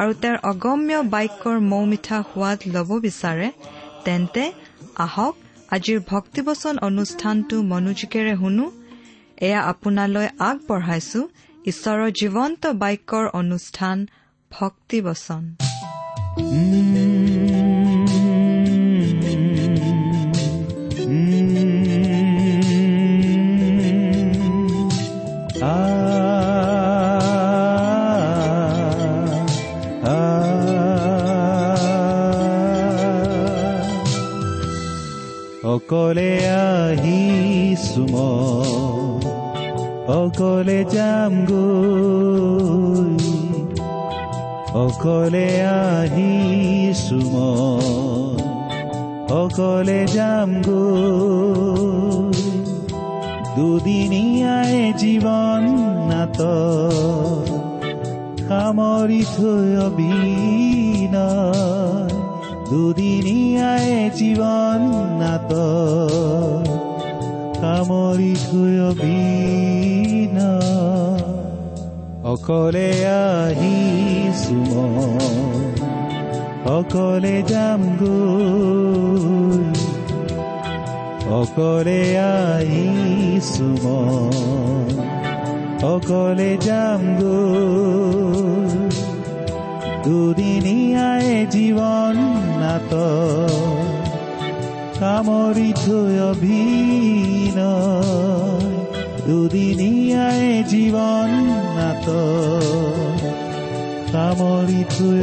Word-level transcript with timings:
আৰু 0.00 0.12
তেওঁৰ 0.22 0.38
অগম্য 0.50 0.98
বাক্যৰ 1.14 1.56
মৌ 1.70 1.82
মিঠা 1.92 2.18
সোৱাদ 2.28 2.58
ল'ব 2.74 2.90
বিচাৰে 3.04 3.48
তেন্তে 4.04 4.44
আহক 5.04 5.34
আজিৰ 5.76 5.98
ভক্তিবচন 6.10 6.74
অনুষ্ঠানটো 6.88 7.56
মনোযোগেৰে 7.72 8.34
শুনো। 8.40 8.66
এয়া 9.46 9.60
আপোনালৈ 9.72 10.28
আগবঢ়াইছো 10.48 11.20
ঈশ্বৰৰ 11.70 12.08
জীৱন্ত 12.20 12.62
বাক্যৰ 12.82 13.24
অনুষ্ঠান 13.40 13.96
ভক্তিবচন। 14.50 15.42
অকলে 35.88 36.32
আহিছো 36.64 38.02
মই 38.12 39.24
অকলে 40.16 40.80
যাম 40.94 41.32
গৈ 41.46 43.12
অকলে 44.82 45.48
আহিছো 45.78 47.18
মই 47.32 48.42
অকলে 49.40 50.00
যাম 50.14 50.50
গৈ 50.66 52.40
দুদিনীয়াই 53.56 54.76
জীৱন 55.00 55.64
নাত 56.10 56.38
সামৰি 58.42 59.22
থৈ 59.34 59.68
অবিনয় 59.86 61.46
দুদিনীয়াই 62.70 63.88
জীৱন 64.18 64.82
নাত 65.50 66.64
সামৰি 67.54 68.34
থৈ 68.34 68.80
অবিন। 68.80 70.38
অকলে 72.24 72.92
মই। 74.70 75.26
অকলে 76.70 77.42
যাম 77.48 77.96
গৈ। 78.00 79.80
অকলে 81.30 82.12
মই। 83.84 84.96
অকলে 85.86 86.56
যাম 86.64 87.16
গৈ। 87.16 88.90
দুদিনীয়াই 90.04 91.46
জীৱন 91.50 92.16
নাত 92.60 92.92
সামৰি 94.96 95.70
থৈ 95.76 96.14
অভিন 96.24 97.58
দুদিনীয়াই 99.26 100.44
জীৱন 100.70 101.30
নাত 101.76 102.06
সামৰি 104.12 104.80
থৈ 104.94 105.20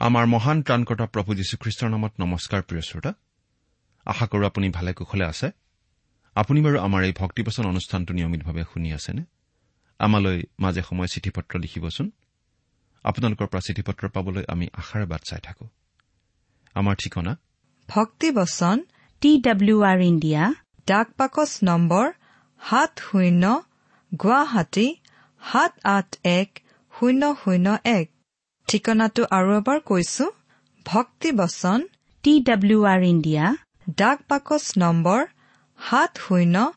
আমাৰ 0.00 0.26
মহান 0.26 0.62
ত্ৰাণকৰ্তা 0.62 1.06
প্ৰভু 1.06 1.34
যীশুখ্ৰীষ্টৰ 1.34 1.90
নামত 1.90 2.12
নমস্কাৰ 2.20 2.62
প্ৰিয় 2.62 2.82
শ্ৰোতা। 2.82 3.14
আশা 4.04 4.26
কৰো 4.26 4.46
আপুনি 4.46 4.68
ভালে 4.68 4.92
কুশলে 4.92 5.24
আছে। 5.24 5.50
আপুনি 6.34 6.62
বাৰু 6.62 6.78
আমাৰ 6.78 7.04
এই 7.04 7.12
ভক্তিবচন 7.18 7.66
অনুষ্ঠানটো 7.66 8.14
নিয়মিতভাৱে 8.14 8.62
শুনি 8.62 8.92
আছেনে? 8.92 9.22
আমালৈ 9.98 10.42
মাজে 10.60 10.82
সময়ে 10.82 11.08
চিঠি 11.08 11.30
পত্ৰ 11.30 11.58
লিখিবচোন। 11.58 12.10
আপোনালোকৰ 13.04 13.46
পৰা 13.46 13.60
চিঠি 13.60 13.82
পত্ৰ 13.82 14.08
পাবলৈ 14.08 14.44
আমি 14.48 14.68
আশাৰে 14.72 15.06
বাট 15.06 15.20
চাই 15.30 15.40
থাকো। 15.40 15.68
আমাৰ 16.74 16.94
ঠিকনা? 16.94 17.38
ভক্তিবচন 17.88 18.82
টি 19.20 19.40
ডাব্লিউ 19.40 19.82
আৰ 19.82 20.00
ইণ্ডিয়া 20.00 20.54
ডাক 20.86 21.10
পাকচ 21.16 21.58
নম্বৰ 21.62 22.12
সাত 22.70 22.98
শূন্য 22.98 23.62
গুৱাহাটী 24.22 24.94
সাত 25.52 25.72
আঠ 25.84 26.16
এক 26.24 26.60
শূন্য 27.00 27.34
শূন্য 27.44 27.78
এক। 27.84 28.17
ঠিকনাটো 28.68 29.22
আৰু 29.24 29.50
এবাৰ 29.58 29.78
কৈছো 29.80 30.24
ভক্তিবচন 30.86 31.86
টি 32.24 32.40
ডাব্লিউ 32.40 32.84
আৰ 32.84 33.02
ইণ্ডিয়া 33.02 33.56
ডাক 33.96 34.18
পাকচ 34.28 34.78
নম্বৰ 34.78 35.26
সাত 35.78 36.12
শূন্য 36.18 36.72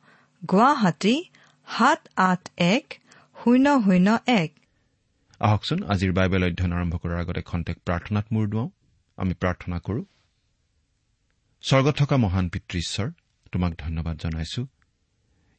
গুৱাহাটী 0.50 1.24
সাত 1.68 2.10
আঠ 2.16 2.50
এক 2.58 2.86
শূন্য 3.44 3.82
শূন্য 3.84 4.20
এক। 4.28 4.52
আহকচোন 5.40 5.84
আজিৰ 5.84 6.12
বাইবেল 6.14 6.44
অধ্যয়ন 6.44 6.74
আৰম্ভ 6.74 6.94
কৰাৰ 6.96 7.20
আগতে 7.20 7.42
খন্তেক 7.42 7.78
প্ৰাৰ্থনাত 7.86 8.26
মূৰ 8.32 8.46
দুৱাওঁ। 8.48 8.70
আমি 9.18 9.34
প্ৰাৰ্থনা 9.34 9.80
কৰো। 9.80 10.02
স্বৰ্গত 11.62 11.96
থকা 11.96 12.18
মহান 12.18 12.50
পিতৃ 12.50 12.78
ঈশ্বৰ 12.78 13.08
তোমাক 13.52 13.74
ধন্যবাদ 13.80 14.18
জনাইছো। 14.18 14.62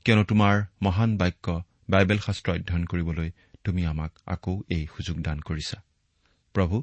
কিয়নো 0.05 0.25
তোমাৰ 0.25 0.55
মহান 0.83 1.17
বাক্য 1.17 1.63
বাইবেল 1.91 2.19
শাস্ত্ৰ 2.19 2.53
অধ্যয়ন 2.53 2.85
কৰিবলৈ 2.85 3.31
তুমি 3.65 3.87
আমাক 3.87 4.13
আকৌ 4.27 4.63
এই 4.71 4.87
সুযোগ 4.97 5.17
দান 5.23 5.41
কৰিছা। 5.41 5.92
প্ৰভু 6.55 6.83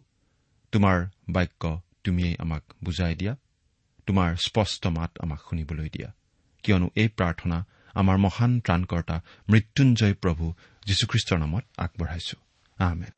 তোমাৰ 0.71 1.05
বাক্য 1.29 1.81
তুমিয়েই 2.03 2.35
আমাক 2.39 2.63
বুজাই 2.83 3.15
দিয়া। 3.15 3.35
তোমাৰ 4.05 4.35
স্পষ্ট 4.35 4.87
মাত 4.87 5.11
আমাক 5.19 5.39
শুনিবলৈ 5.49 5.89
দিয়া। 5.89 6.09
কিয়নো 6.63 6.89
এই 6.95 7.07
প্ৰাৰ্থনা 7.07 7.65
আমাৰ 7.93 8.17
মহান 8.17 8.59
ত্ৰাণকৰ্তা 8.59 9.21
মৃত্যুঞ্জয় 9.49 10.13
প্ৰভু 10.13 10.53
যীশুখ্ৰীষ্টৰ 10.85 11.39
নামত 11.39 11.63
আগবঢ়াইছো। 11.77 12.37
আহমেদ 12.83 13.13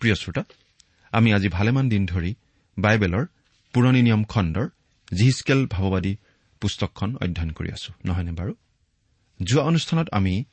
প্ৰিয় 0.00 0.14
শ্ৰোতা 0.14 0.44
আমি 1.12 1.34
আজি 1.34 1.48
ভালেমান 1.48 1.88
দিন 1.88 2.06
ধৰি 2.06 2.34
বাইবেলৰ 2.78 3.26
পুৰণি 3.72 4.02
নিয়ম 4.02 4.24
খণ্ডৰ 4.24 4.68
জিহিচকেল 5.16 5.66
ভাৱবাদী 5.66 6.16
পুস্তকখন 6.60 7.16
অধ্যয়ন 7.16 7.50
কৰি 7.50 7.72
আছো 7.72 7.92
নহয়নে 8.04 8.32
বাৰু? 8.32 8.54
যোৱা 9.42 9.62
অনুষ্ঠানত 9.62 10.08
আমি 10.12 10.44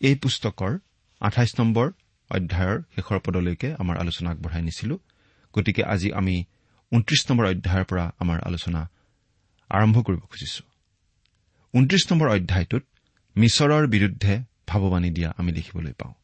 এই 0.00 0.14
পুস্তকৰ 0.14 0.78
আঠাইছ 1.20 1.60
নম্বৰ 1.60 1.86
অধ্যায়ৰ 2.30 2.82
শেষৰ 2.94 3.18
পদলৈকে 3.18 3.74
আমাৰ 3.74 3.96
আলোচনা 3.98 4.30
আগবঢ়াই 4.30 4.62
নিছিলো। 4.62 4.98
গতিকে 5.54 5.82
আজি 5.84 6.12
আমি 6.12 6.44
ঊনত্ৰিশ 6.92 7.30
নম্বৰ 7.30 7.46
অধ্যায়ৰ 7.46 7.84
পৰা 7.84 8.12
আমাৰ 8.18 8.40
আলোচনা 8.40 8.90
আৰম্ভ 9.70 10.02
কৰিব 10.02 10.20
খুজিছো। 10.20 10.62
ঊনত্ৰিশ 11.74 12.12
নম্বৰ 12.12 12.28
অধ্যায়টোত 12.28 12.84
মিছৰৰ 13.36 13.86
বিৰুদ্ধে 13.86 14.42
ভাৱবাণী 14.66 15.10
দিয়া 15.10 15.34
আমি 15.36 15.52
দেখিবলৈ 15.52 15.92
পাওঁ। 15.92 16.14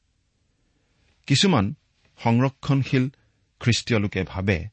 কিছুমান 1.27 1.75
সংৰক্ষণশীল 2.19 3.11
খ্ৰীষ্টীয় 3.61 3.99
লোকে 4.01 4.23
ভাবে 4.23 4.69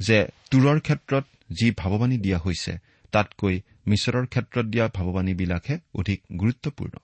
যে 0.00 0.28
তুৰৰ 0.50 0.80
ক্ষেত্ৰত 0.80 1.24
যি 1.52 1.70
ভাৱবাণী 1.70 2.18
দিয়া 2.18 2.38
হৈছে 2.38 2.78
তাতকৈ 3.12 3.60
মিছৰৰ 3.86 4.26
ক্ষেত্ৰত 4.26 4.66
দিয়া 4.66 4.88
ভাৱবাণীবিলাকহে 4.88 5.78
অধিক 5.94 6.22
গুৰুত্বপূৰ্ণ। 6.36 6.98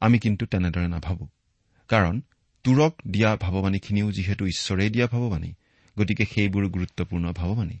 আমি 0.00 0.18
কিন্তু 0.18 0.46
তেনেদৰে 0.46 0.88
নাভাবো। 0.88 1.28
কাৰণ 1.88 2.20
তুৰক 2.64 2.94
দিয়া 3.10 3.36
ভাৱবাণীখিনিও 3.36 4.12
যিহেতু 4.12 4.46
ঈশ্বৰে 4.46 4.90
দিয়া 4.90 5.06
ভাৱবাণী 5.06 5.54
গতিকে 5.98 6.24
সেইবোৰ 6.24 6.68
গুৰুত্বপূৰ্ণ 6.68 7.32
ভাৱবাণী। 7.32 7.78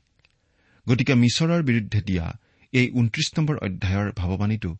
গতিকে 0.88 1.14
মিছৰৰ 1.14 1.62
বিৰুদ্ধে 1.62 2.00
দিয়া 2.02 2.38
এই 2.72 2.90
ঊনত্ৰিশ 2.90 3.32
নম্বৰ 3.38 3.56
অধ্যায়ৰ 3.56 4.12
ভাৱবাণীটো 4.12 4.76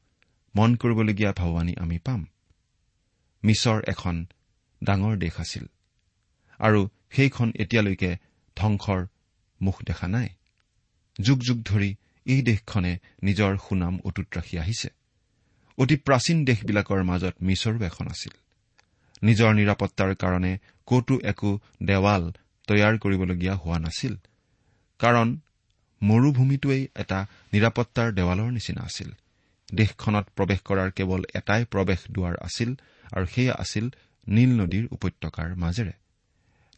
মন 0.57 0.75
কৰিবলগীয়া 0.75 1.33
ভাৱবাণী 1.33 1.75
আমি 1.79 1.99
পাম। 1.99 2.27
মিছৰ 3.45 3.83
এখন 3.89 4.27
ডাঙৰ 4.85 5.17
দেশ 5.17 5.41
আছিল। 5.41 5.67
আৰু 6.59 6.89
সেইখন 7.11 7.53
এতিয়ালৈকে 7.55 8.17
ধ্বংসৰ 8.57 9.07
মুখ 9.61 9.77
দেখা 9.85 10.09
নাই। 10.09 10.29
যুগ 11.21 11.39
যুগ 11.41 11.59
ধৰি 11.63 11.95
এই 12.27 12.43
দেশখনে 12.43 12.99
নিজৰ 13.23 13.57
সুনাম 13.57 14.01
অটুট 14.05 14.27
ৰাখি 14.37 14.59
আহিছে। 14.59 14.89
অতি 15.79 15.97
প্ৰাচীন 15.97 16.45
দেশবিলাকৰ 16.45 17.03
মাজত 17.03 17.35
মিছৰো 17.43 17.85
এখন 17.85 18.07
আছিল। 18.07 18.33
নিজৰ 19.23 19.55
নিৰাপত্তাৰ 19.55 20.15
কাৰণে 20.15 20.59
কতো 20.87 21.15
একো 21.25 21.51
দেৱাল 21.83 22.33
তৈয়াৰ 22.67 22.99
কৰিবলগীয়া 22.99 23.55
হোৱা 23.55 23.79
নাছিল। 23.79 24.15
কাৰণ 24.99 25.29
মৰুভূমিটোৱেই 26.03 26.89
এটা 26.97 27.27
নিৰাপত্তাৰ 27.53 28.13
দেৱালৰ 28.13 28.51
নিচিনা 28.51 28.83
আছিল। 28.83 29.11
দেশখনত 29.75 30.27
প্ৰৱেশ 30.37 30.61
কৰাৰ 30.65 30.91
কেৱল 30.91 31.23
এটাই 31.35 31.65
প্ৰৱেশ 31.65 32.01
দুৱাৰ 32.11 32.35
আছিল 32.41 32.71
আৰু 33.13 33.27
সেয়া 33.27 33.55
আছিল 33.55 33.91
নীল 34.29 34.51
নদীৰ 34.61 34.87
উপত্যকাৰ 34.91 35.57
মাজেৰে। 35.57 35.93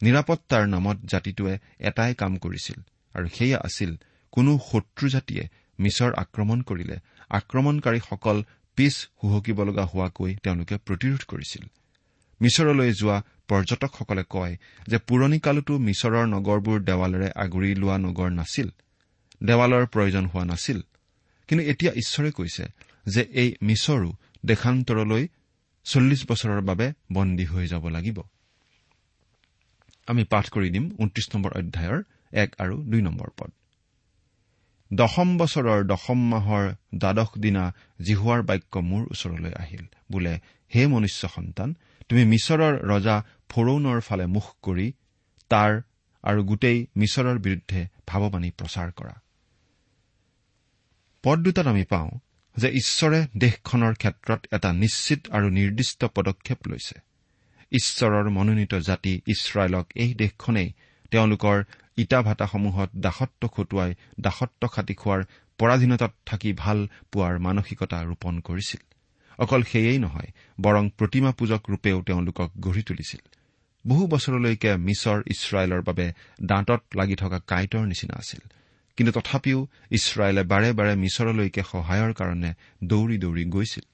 নিৰাপত্তাৰ 0.01 0.67
নামত 0.67 0.97
জাতিটোৱে 1.05 1.57
এটাই 1.79 2.13
কাম 2.15 2.37
কৰিছিল 2.37 2.79
আৰু 3.13 3.27
সেয়া 3.27 3.59
আছিল 3.63 3.91
কোনো 4.31 4.59
শত্ৰু 4.71 5.09
জাতিয়ে 5.09 5.43
মিছৰ 5.79 6.11
আক্ৰমণ 6.13 6.61
কৰিলে 6.61 6.97
আক্ৰমণকাৰীসকল 7.29 8.37
পিছ 8.75 8.95
হুহকিব 9.23 9.63
লগা 9.63 9.85
হোৱাকৈ 9.85 10.35
তেওঁলোকে 10.35 10.75
প্ৰতিৰোধ 10.77 11.21
কৰিছিল। 11.27 11.63
মিছৰলৈ 12.41 12.91
যোৱা 12.91 13.17
পৰ্যটকসকলে 13.47 14.23
কয় 14.29 14.57
যে 14.87 14.97
পুৰণি 14.97 15.39
কালতো 15.39 15.77
মিছৰৰ 15.77 16.25
নগৰবোৰ 16.27 16.79
দেৱালেৰে 16.79 17.29
আগুৰি 17.35 17.75
লোৱা 17.75 17.97
নগৰ 17.97 18.29
নাছিল 18.29 18.69
দেৱালৰ 19.43 19.85
প্ৰয়োজন 19.85 20.25
হোৱা 20.25 20.45
নাছিল। 20.45 20.79
কিন্তু 21.47 21.63
এতিয়া 21.65 21.91
ঈশ্বৰে 21.91 22.31
কৈছে 22.31 22.65
যে 23.05 23.21
এই 23.21 23.49
মিছৰো 23.61 24.09
দেশান্তৰলৈ 24.45 25.27
চল্লিছ 25.83 26.31
বছৰৰ 26.31 26.61
বাবে 26.61 26.93
বন্দী 27.13 27.45
হৈ 27.45 27.67
যাব 27.67 27.87
লাগিব। 27.87 28.19
আমি 30.09 30.23
পাঠ 30.23 30.45
কৰি 30.55 30.69
দিম 30.75 30.85
ঊনত্ৰিশ 31.01 31.27
নম্বৰ 31.33 31.51
অধ্যায়ৰ 31.59 31.99
এক 32.43 32.49
আৰু 32.63 32.75
দুই 32.91 33.01
নম্বৰ 33.01 33.29
পদ। 33.37 33.51
দশম 34.91 35.29
বছৰৰ 35.37 35.79
দশম 35.87 36.19
মাহৰ 36.33 36.65
দ্বাদশ 36.95 37.29
দিনা 37.37 37.63
জিহুৱাৰ 38.01 38.41
বাক্য 38.41 38.73
মোৰ 38.89 39.03
ওচৰলৈ 39.13 39.53
আহিল। 39.53 39.85
বোলে 40.11 40.33
হে 40.71 40.81
মনুষ্য 40.87 41.23
সন্তান 41.35 41.69
তুমি 42.09 42.23
মিছৰৰ 42.25 42.73
ৰজা 42.91 43.15
ফৰৌনৰ 43.49 43.99
ফালে 44.01 44.25
মুখ 44.25 44.47
কৰি 44.61 44.87
তাৰ 45.51 45.71
আৰু 46.23 46.39
গোটেই 46.43 46.77
মিছৰৰ 46.97 47.37
বিৰুদ্ধে 47.39 47.81
ভাৱবাণী 48.07 48.49
প্ৰচাৰ 48.51 48.89
কৰা। 48.91 49.15
পদ 51.23 51.37
দুটাত 51.39 51.67
আমি 51.67 51.83
পাওঁ 51.83 52.09
যে 52.57 52.67
ঈশ্বৰে 52.81 53.19
দেশখনৰ 53.37 53.93
ক্ষেত্ৰত 53.93 54.41
এটা 54.51 54.69
নিশ্চিত 54.73 55.21
আৰু 55.29 55.47
নিৰ্দিষ্ট 55.49 56.01
পদক্ষেপ 56.15 56.59
লৈছে। 56.67 56.97
ঈশ্বৰৰ 57.71 58.29
মনোনীত 58.29 58.73
জাতি 58.79 59.21
ইছৰাইলক 59.27 59.85
এই 59.95 60.13
দেশখনেই 60.13 60.69
তেওঁলোকৰ 61.11 61.63
ইটা 61.97 62.21
ভাটাসমূহত 62.21 62.89
দাসত্ব 62.95 63.47
খটুৱাই 63.47 63.95
দাসত্ব 64.19 64.67
খাটি 64.67 64.93
খোৱাৰ 64.93 65.21
পৰাধীনতাত 65.59 66.13
থাকি 66.25 66.53
ভাল 66.53 66.87
পোৱাৰ 67.11 67.39
মানসিকতা 67.39 68.03
ৰোপণ 68.03 68.39
কৰিছিল। 68.39 68.81
অকল 69.39 69.63
সেয়েই 69.63 69.99
নহয় 69.99 70.29
বৰং 70.61 70.89
প্ৰতিমা 70.97 71.31
পূজক 71.31 71.61
ৰূপেও 71.69 72.01
তেওঁলোকক 72.01 72.49
গঢ়ি 72.59 72.83
তুলিছিল। 72.83 73.21
বহু 73.87 74.07
বছৰলৈকে 74.07 74.77
মিছৰ 74.77 75.19
ইছৰাইলৰ 75.27 75.81
বাবে 75.81 76.13
দাঁতত 76.43 76.81
লাগি 76.95 77.15
থকা 77.15 77.39
কাঁইটৰ 77.47 77.85
নিচিনা 77.85 78.15
আছিল। 78.17 78.39
কিন্তু 78.97 79.11
তথাপিও 79.11 79.67
ইছৰাইলে 79.91 80.43
বাৰে 80.43 80.73
বাৰে 80.73 80.95
মিছৰলৈকে 80.95 81.61
সহায়ৰ 81.63 82.13
কাৰণে 82.13 82.53
দৌৰি 82.83 83.17
দৌৰি 83.17 83.43
গৈছিল। 83.45 83.85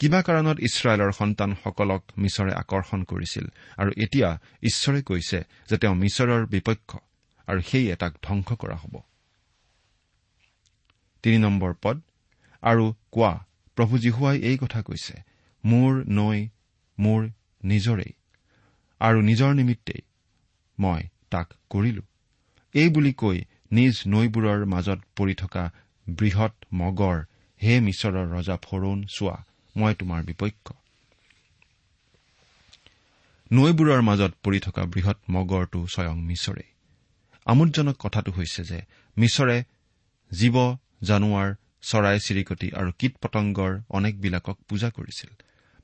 কিবা 0.00 0.20
কাৰণত 0.22 0.58
ইছৰাইলৰ 0.60 1.12
সন্তানসকলক 1.12 2.02
মিছৰে 2.18 2.52
আকৰ্ষণ 2.52 3.00
কৰিছিল 3.04 3.44
আৰু 3.78 3.90
এতিয়া 3.96 4.28
ঈশ্বৰে 4.62 5.00
কৈছে 5.02 5.38
যে 5.68 5.76
তেওঁ 5.78 5.94
মিছৰৰ 5.94 6.42
বিপক্ষ 6.46 6.90
আৰু 7.48 7.60
সেয়ে 7.60 7.94
তাক 7.96 8.12
ধ্বংস 8.22 8.48
কৰা 8.52 8.76
হ'ব। 8.76 8.94
তিনি 11.22 11.38
নম্বৰ 11.38 11.72
পদ 11.82 11.96
আৰু 12.62 12.84
কোৱা 13.10 13.32
প্ৰভু 13.78 13.94
জীহুৱাই 13.98 14.36
এই 14.40 14.56
কথা 14.56 14.80
কৈছে 14.82 15.14
মোৰ 15.64 15.92
নৈ 16.08 16.38
মোৰ 16.98 17.20
নিজৰেই 17.64 18.12
আৰু 19.00 19.18
নিজৰ 19.20 19.50
নিমিত্তেই 19.54 20.02
মই 20.78 21.02
তাক 21.30 21.48
কৰিলো। 21.70 22.02
এই 22.74 22.88
বুলি 22.88 23.12
কৈ 23.12 23.36
নিজ 23.72 23.94
নৈবোৰৰ 24.06 24.60
মাজত 24.66 25.00
পৰি 25.16 25.34
থকা 25.34 25.64
বৃহৎ 26.06 26.54
মগৰ 26.72 27.18
হে 27.60 27.74
মিছৰৰ 27.80 28.26
ৰজা 28.36 28.56
ফৰৌন 28.62 28.98
চোৱা 29.16 29.36
মই 29.76 29.94
তোমাৰ 29.94 30.20
বিপক্ষ। 30.22 30.66
নৈবোৰৰ 33.50 34.00
মাজত 34.02 34.32
পৰি 34.42 34.60
থকা 34.60 34.82
বৃহৎ 34.84 35.18
মগৰটো 35.30 35.80
স্বয়ং 35.86 36.16
মিছৰে। 36.22 36.64
আমোদজনক 37.46 37.96
কথাটো 37.98 38.30
হৈছে 38.32 38.62
যে 38.64 38.78
মিছৰে 39.16 39.56
জীৱ 40.30 40.56
জানুৱাৰ 41.02 41.48
চৰাই 41.82 42.18
চিৰিকটি 42.20 42.68
আৰু 42.70 42.90
কীট 42.98 43.14
পতংগৰ 43.22 43.72
অনেকবিলাকক 43.90 44.56
পূজা 44.68 44.90
কৰিছিল। 44.90 45.30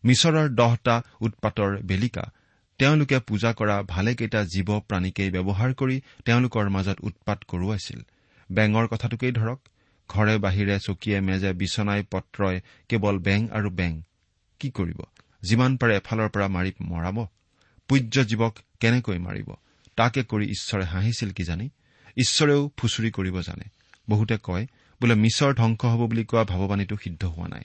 মিছৰৰ 0.05 0.49
দহটা 0.55 0.95
উৎপাতৰ 1.21 1.71
বেলিকা 1.83 2.25
তেওঁলোকে 2.79 3.19
পূজা 3.19 3.53
কৰা 3.53 3.83
ভালেকেইটা 3.83 4.41
জীৱ 4.45 4.69
প্ৰাণীকেই 4.81 5.31
ব্যৱহাৰ 5.31 5.75
কৰি 5.75 5.97
তেওঁলোকৰ 6.25 6.69
মাজত 6.69 6.99
উৎপাত 7.01 7.39
কৰোৱাইছিল। 7.45 8.01
বেঙৰ 8.51 8.85
কথাটোকেই 8.87 9.33
ধৰক 9.33 9.59
ঘৰে 10.13 10.35
বাহিৰে 10.39 10.77
চকীয়ে 10.79 11.19
মেজে 11.21 11.53
বিচনাই 11.53 12.03
পত্ৰই 12.11 12.57
কেৱল 12.89 13.17
বেং 13.19 13.41
আৰু 13.51 13.69
বেং। 13.71 13.93
কি 14.59 14.69
কৰিব? 14.71 15.01
যিমান 15.43 15.77
পাৰে 15.77 15.93
এফালৰ 15.97 16.29
পৰা 16.29 16.47
মাৰি 16.49 16.73
মৰাব? 16.81 17.27
পূজ্য 17.89 18.25
জীৱক 18.25 18.55
কেনেকৈ 18.81 19.19
মাৰিব? 19.19 19.49
তাকে 19.97 20.21
কৰি 20.23 20.47
ঈশ্বৰে 20.47 20.85
হাঁহিছিল 20.85 21.31
কিজানি? 21.31 21.67
ঈশ্বৰেও 22.17 22.71
ফুচুৰি 22.77 23.11
কৰিব 23.11 23.41
জানে। 23.41 23.67
বহুতে 24.11 24.37
কয় 24.43 24.67
বোলে 25.01 25.15
মিছৰ 25.15 25.55
ধ্বংস 25.55 25.85
হ'ব 25.85 26.03
বুলি 26.07 26.25
কোৱা 26.25 26.45
ভাৱবাণীটো 26.45 26.97
সিদ্ধ 26.97 27.25
হোৱা 27.25 27.49
নাই। 27.49 27.65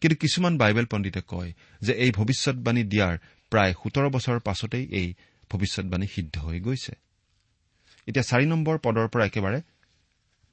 কিন্তু 0.00 0.16
কিছুমান 0.16 0.58
বাইবেল 0.58 0.86
পণ্ডিতে 0.86 1.20
কয় 1.28 1.50
যে 1.80 1.92
এই 1.92 2.10
ভৱিষ্যৎবাণী 2.10 2.82
দিয়াৰ 2.84 3.18
প্ৰায় 3.50 3.72
সোতৰ 3.72 4.06
বছৰ 4.08 4.38
পাছতেই 4.38 4.84
এই 4.90 5.08
ভৱিষ্যৎবাণী 5.50 6.06
সিদ্ধ 6.06 6.38
হৈ 6.38 6.60
গৈছে। 6.60 6.92
এতিয়া 8.06 8.22
চাৰি 8.22 8.46
নম্বৰ 8.46 8.78
পদৰ 8.78 9.08
পৰা 9.08 9.24
একেবাৰে 9.26 9.60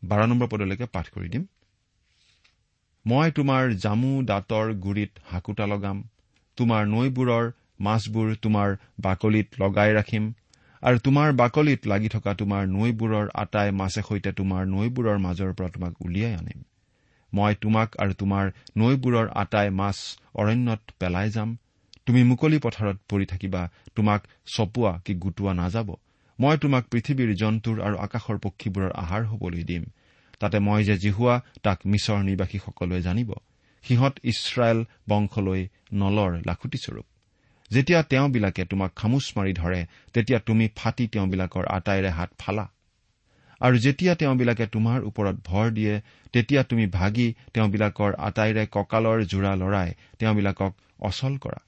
বাৰ 0.03 0.27
নম্বৰ 0.27 0.47
পদলৈকে 0.47 0.85
পাঠ 0.85 1.05
কৰি 1.09 1.29
দিম। 1.29 1.45
মই 3.05 3.31
তোমাৰ 3.31 3.73
জামু 3.77 4.11
দাঁতৰ 4.23 4.73
গুৰিত 4.83 5.11
হাকোটা 5.25 5.65
লগাম 5.65 6.03
তোমাৰ 6.57 6.87
নৈবোৰৰ 6.87 7.45
মাছবোৰ 7.79 8.35
তোমাৰ 8.41 8.75
বাকলিত 8.99 9.47
লগাই 9.59 9.93
ৰাখিম 9.93 10.23
আৰু 10.83 10.97
তোমাৰ 10.99 11.33
বাকলিত 11.33 11.81
লাগি 11.85 12.09
থকা 12.09 12.33
তোমাৰ 12.33 12.67
নৈবোৰৰ 12.67 13.29
আটাই 13.33 13.71
মাছে 13.71 14.01
সৈতে 14.01 14.31
তোমাৰ 14.31 14.65
নৈবোৰৰ 14.67 15.17
মাজৰ 15.17 15.53
পৰা 15.53 15.69
তোমাক 15.69 15.93
উলিয়াই 16.01 16.33
আনিম। 16.33 16.59
মই 17.33 17.55
তোমাক 17.61 17.95
আৰু 17.99 18.13
তোমাৰ 18.13 18.51
নৈবোৰৰ 18.77 19.27
আটাই 19.35 19.69
মাছ 19.69 19.97
অৰণ্যত 20.35 20.81
পেলাই 20.99 21.29
যাম। 21.29 21.55
তুমি 22.05 22.21
মুকলি 22.23 22.57
পথাৰত 22.59 22.97
পৰি 23.09 23.25
থাকিবা 23.25 23.61
তোমাক 23.95 24.27
চপোৱা 24.45 24.91
কি 25.05 25.13
গোটোৱা 25.15 25.53
নাযাব। 25.53 25.89
মই 26.39 26.55
তোমাক 26.63 26.83
পৃথিৱীৰ 26.91 27.31
জন্তুৰ 27.35 27.77
আৰু 27.81 27.95
আকাশৰ 27.97 28.37
পক্ষীবোৰৰ 28.37 28.91
আহাৰ 29.03 29.23
হবলৈ 29.25 29.63
দিম। 29.63 29.83
তাতে 30.39 30.57
মই 30.59 30.81
যে 30.83 30.95
জিহুৱা 30.97 31.35
তাক 31.63 31.79
মিছৰ 31.85 32.19
নিবাসীসকলোৱে 32.23 33.01
জানিব। 33.01 33.29
সিহঁত 33.83 34.15
ইছৰাইল 34.23 34.79
বংশলৈ 35.09 35.61
নলৰ 35.93 36.31
লাখুটিস্বৰূপ 36.45 37.05
যেতিয়া 37.71 38.01
তেওঁবিলাকে 38.03 38.63
তোমাক 38.65 38.91
খামোচ 38.95 39.25
মাৰি 39.37 39.53
ধৰে 39.53 39.79
তেতিয়া 40.13 40.39
তুমি 40.39 40.65
ফাটি 40.75 41.05
তেওঁবিলাকৰ 41.07 41.65
আটাইৰে 41.67 42.09
হাত 42.09 42.29
ফালা। 42.39 42.65
আৰু 43.61 43.75
যেতিয়া 43.77 44.13
তেওঁবিলাকে 44.15 44.65
তোমাৰ 44.67 44.99
ওপৰত 45.09 45.35
ভৰ 45.43 45.65
দিয়ে 45.71 45.93
তেতিয়া 46.33 46.61
তুমি 46.63 46.85
ভাগি 46.87 47.27
তেওঁবিলাকৰ 47.53 48.11
আটাইৰে 48.27 48.63
কঁকালৰ 48.75 49.19
জোৰা 49.31 49.53
লৰাই 49.55 49.89
তেওঁবিলাকক 50.19 50.71
অচল 50.99 51.33
কৰা। 51.37 51.61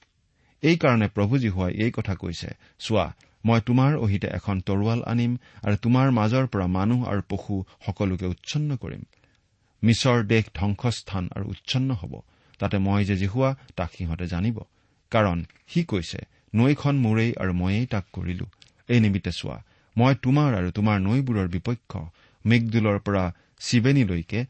এইকাৰণে 0.62 1.06
প্ৰভুজী 1.08 1.48
হোৱাই 1.48 1.72
এই 1.84 1.90
কথা 1.90 2.14
কৈছে। 2.14 2.48
চোৱা 2.78 3.06
মই 3.44 3.60
তোমাৰ 3.60 3.92
অহিতে 3.96 4.28
এখন 4.38 4.56
তৰোৱাল 4.60 5.00
আনিম 5.12 5.32
আৰু 5.66 5.76
তোমাৰ 5.84 6.06
মাজৰ 6.18 6.44
পৰা 6.52 6.66
মানুহ 6.78 7.00
আৰু 7.12 7.22
পশু 7.28 7.54
সকলোকে 7.86 8.26
উচ্ছন্ন 8.26 8.70
কৰিম। 8.76 9.02
মিছৰ 9.82 10.18
দেশ 10.24 10.44
ধ্বংসস্থান 10.54 11.24
আৰু 11.36 11.44
উচ্ছন্ন 11.48 11.90
হ'ব। 11.92 12.12
তাতে 12.58 12.76
মই 12.78 13.02
যে 13.04 13.16
জিহুৱা 13.16 13.50
তাক 13.76 13.90
সিহঁতে 13.96 14.26
জানিব। 14.26 14.56
কাৰণ 15.12 15.38
সি 15.66 15.80
কৈছে 15.84 16.20
নৈখন 16.54 16.94
মোৰেই 16.96 17.30
আৰু 17.42 17.52
ময়েই 17.52 17.86
তাক 17.86 18.04
কৰিলো। 18.12 18.46
এই 18.88 19.00
নিমিত্তে 19.00 19.32
চোৱা 19.32 19.58
মই 19.96 20.14
তোমাৰ 20.22 20.50
আৰু 20.54 20.68
তোমাৰ 20.70 20.96
নৈবোৰৰ 21.00 21.48
বিপক্ষ 21.48 21.92
মেঘদুলৰ 22.44 22.98
পৰা 22.98 23.24
চিবেনীলৈকে 23.60 24.40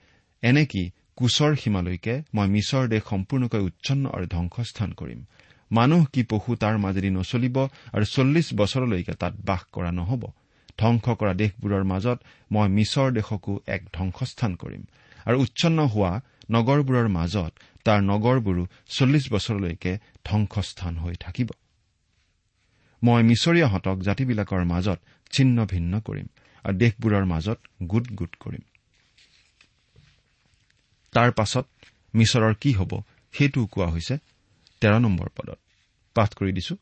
এনেকি 0.42 0.82
কোচৰ 1.16 1.52
সীমালৈকে 1.56 2.14
মই 2.34 2.46
মিছৰ 2.48 2.84
দেশ 2.88 3.02
সম্পূৰ্ণকৈ 3.10 3.60
উচ্ছন্ন 3.60 4.04
আৰু 4.16 4.26
ধ্বংসস্থান 4.26 4.90
কৰিম। 4.92 5.20
মানুহ 5.70 6.00
কি 6.12 6.22
পশু 6.22 6.50
তাৰ 6.62 6.76
মাজেদি 6.78 7.10
নচলিব 7.10 7.56
আৰু 7.94 8.04
চল্লিছ 8.04 8.48
বছৰলৈকে 8.54 9.14
তাত 9.14 9.34
বাস 9.46 9.62
কৰা 9.72 9.90
নহ'ব। 9.90 10.22
ধ্বংস 10.78 11.06
কৰা 11.20 11.32
দেশবোৰৰ 11.34 11.84
মাজত 11.84 12.18
মই 12.50 12.66
মিছৰ 12.68 13.08
দেশকো 13.12 13.52
এক 13.66 13.82
ধ্বংসস্থান 13.92 14.52
কৰিম। 14.56 14.82
আৰু 15.26 15.36
উচ্ছন্ন 15.40 15.78
হোৱা 15.86 16.12
নগৰবোৰৰ 16.50 17.08
মাজত 17.08 17.52
তাৰ 17.84 18.00
নগৰবোৰো 18.02 18.62
চল্লিছ 18.88 19.24
বছৰলৈকে 19.32 19.92
ধ্বংসস্থান 20.24 20.94
হৈ 20.96 21.14
থাকিব। 21.14 21.48
মই 23.02 23.20
মিছৰীয়াহঁতক 23.22 23.96
জাতিবিলাকৰ 24.02 24.62
মাজত 24.64 24.98
ছিন্ন 25.30 25.56
ভিন্ন 25.64 25.92
কৰিম 26.00 26.26
আৰু 26.64 26.74
দেশবোৰৰ 26.76 27.24
মাজত 27.24 27.58
গোট 27.82 28.06
গোট 28.12 28.32
কৰিম। 28.40 28.62
তাৰ 31.12 31.30
পাছত 31.30 31.66
মিছৰৰ 32.14 32.54
কি 32.54 32.70
হ'ব 32.72 32.92
সেইটোও 33.34 33.66
কোৱা 33.66 33.88
হৈছে। 33.90 34.14
তেৰ 34.80 34.94
নম্বৰ 35.00 35.28
পদত। 35.36 35.58
পাঠ 36.16 36.30
কৰি 36.34 36.52
দিছো। 36.52 36.74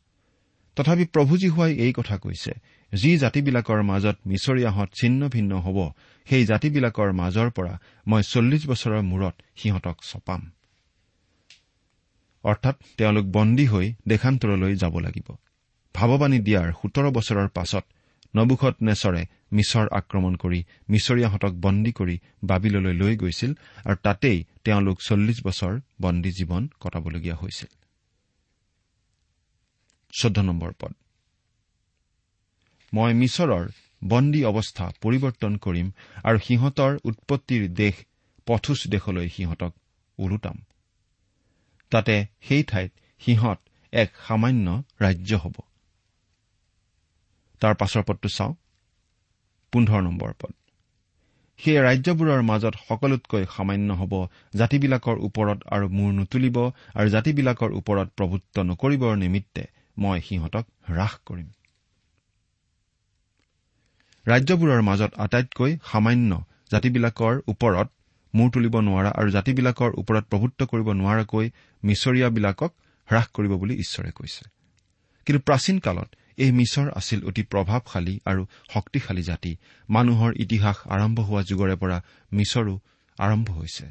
তথাপি 0.76 1.04
প্ৰভুজী 1.04 1.48
হোৱাই 1.48 1.72
এই 1.84 1.92
কথা 1.92 2.16
কৈছে 2.18 2.52
যি 2.92 3.10
জাতিবিলাকৰ 3.18 3.80
মাজত 3.82 4.16
মিছৰীয়াহঁত 4.26 4.88
ছিন্ন 5.00 5.20
ভিন্ন 5.28 5.52
হ'ব 5.58 5.78
সেই 6.26 6.44
জাতিবিলাকৰ 6.44 7.10
মাজৰ 7.12 7.48
পৰা 7.50 7.74
মই 8.06 8.22
চল্লিছ 8.22 8.62
বছৰৰ 8.66 9.02
মূৰত 9.02 9.34
সিহঁতক 9.56 9.96
চপাম। 10.02 10.42
অৰ্থাৎ 12.44 12.76
তেওঁলোক 12.96 13.26
বন্দী 13.26 13.66
হৈ 13.66 13.86
দেশান্তৰলৈ 14.08 14.74
যাব 14.74 14.94
লাগিব। 14.98 15.28
ভাৱবাণী 15.94 16.38
দিয়াৰ 16.38 16.68
সোতৰ 16.80 17.06
বছৰৰ 17.10 17.48
পাছত 17.48 17.84
নবুখত 18.36 18.74
নেচৰে 18.82 19.22
মিছৰ 19.52 19.86
আক্ৰমণ 19.90 20.34
কৰি 20.36 20.60
মিছৰীয়াহঁতক 20.90 21.52
বন্দী 21.64 21.92
কৰি 21.92 22.16
বাবিললৈ 22.44 22.94
লৈ 22.94 23.14
গৈছিল 23.16 23.52
আৰু 23.84 23.96
তাতেই 24.02 24.38
তেওঁলোক 24.64 24.96
চল্লিছ 25.00 25.38
বছৰ 25.46 25.72
বন্দী 26.02 26.30
জীৱন 26.30 26.62
কটাবলগীয়া 26.80 27.36
হৈছিল। 27.36 27.70
মই 32.92 33.12
মিছৰৰ 33.14 33.64
বন্দী 34.04 34.40
অৱস্থা 34.44 34.86
পৰিৱৰ্তন 35.00 35.56
কৰিম 35.56 35.88
আৰু 36.24 36.38
সিহঁতৰ 36.38 36.92
উৎপত্তিৰ 37.04 37.68
দেশ 37.68 37.94
পথুচ 38.46 38.80
দেশলৈ 38.88 39.28
সিহঁতক 39.28 39.72
ওলোটাম। 40.18 40.56
তাতে 41.90 42.26
সেই 42.40 42.62
ঠাইত 42.62 42.92
সিহঁত 43.20 43.58
এক 43.92 44.10
সামান্য 44.28 44.66
ৰাজ্য 45.00 45.30
হ'ব। 45.36 45.56
তাৰ 47.62 47.74
পাছৰ 47.74 48.02
পদটো 48.02 48.28
চাওঁ। 48.28 48.54
পোন্ধৰ 49.72 50.00
নম্বৰ 50.02 50.32
পদ। 50.38 50.52
সেই 51.58 51.78
ৰাজ্যবোৰৰ 51.78 52.42
মাজত 52.42 52.74
সকলোতকৈ 52.88 53.44
সামান্য 53.56 53.88
হ'ব 53.94 54.12
জাতিবিলাকৰ 54.54 55.16
ওপৰত 55.18 55.58
আৰু 55.70 55.88
মূৰ 55.88 56.12
নুতুলিব 56.12 56.56
আৰু 56.94 57.08
জাতিবিলাকৰ 57.08 57.70
ওপৰত 57.72 58.08
প্ৰভুত্ব 58.16 58.56
নকৰিবৰ 58.62 59.16
নিমিত্তে 59.16 59.77
মই 59.98 60.20
সিহঁতক 60.20 60.64
হ্ৰাস 60.88 61.14
কৰিম। 61.26 61.48
ৰাজ্যবোৰৰ 64.26 64.82
মাজত 64.82 65.12
আটাইতকৈ 65.16 65.72
সামান্য 65.92 66.30
জাতিবিলাকৰ 66.70 67.34
ওপৰত 67.46 67.88
মূৰ 68.34 68.48
তুলিব 68.50 68.74
নোৱাৰা 68.80 69.10
আৰু 69.10 69.28
জাতিবিলাকৰ 69.30 69.90
ওপৰত 69.96 70.24
প্ৰভুত্ব 70.24 70.60
কৰিব 70.66 70.88
নোৱাৰাকৈ 70.92 71.46
মিছৰীয়াবিলাকক 71.82 72.70
হ্ৰাস 73.08 73.26
কৰিব 73.28 73.52
বুলি 73.52 73.74
ঈশ্বৰে 73.74 74.10
কৈছে। 74.10 74.44
কিন্তু 75.26 75.40
প্ৰাচীন 75.42 75.76
কালত 75.78 76.08
এই 76.38 76.50
মিছৰ 76.52 76.86
আছিল 76.90 77.20
অতি 77.24 77.42
প্ৰভাৱশালী 77.42 78.14
আৰু 78.24 78.42
শক্তিশালী 78.74 79.22
জাতি। 79.22 79.52
মানুহৰ 79.88 80.30
ইতিহাস 80.36 80.76
আৰম্ভ 80.88 81.18
হোৱা 81.20 81.42
যুগৰে 81.42 81.76
পৰা 81.76 81.98
মিছৰো 82.32 82.74
আৰম্ভ 83.18 83.48
হৈছে। 83.50 83.86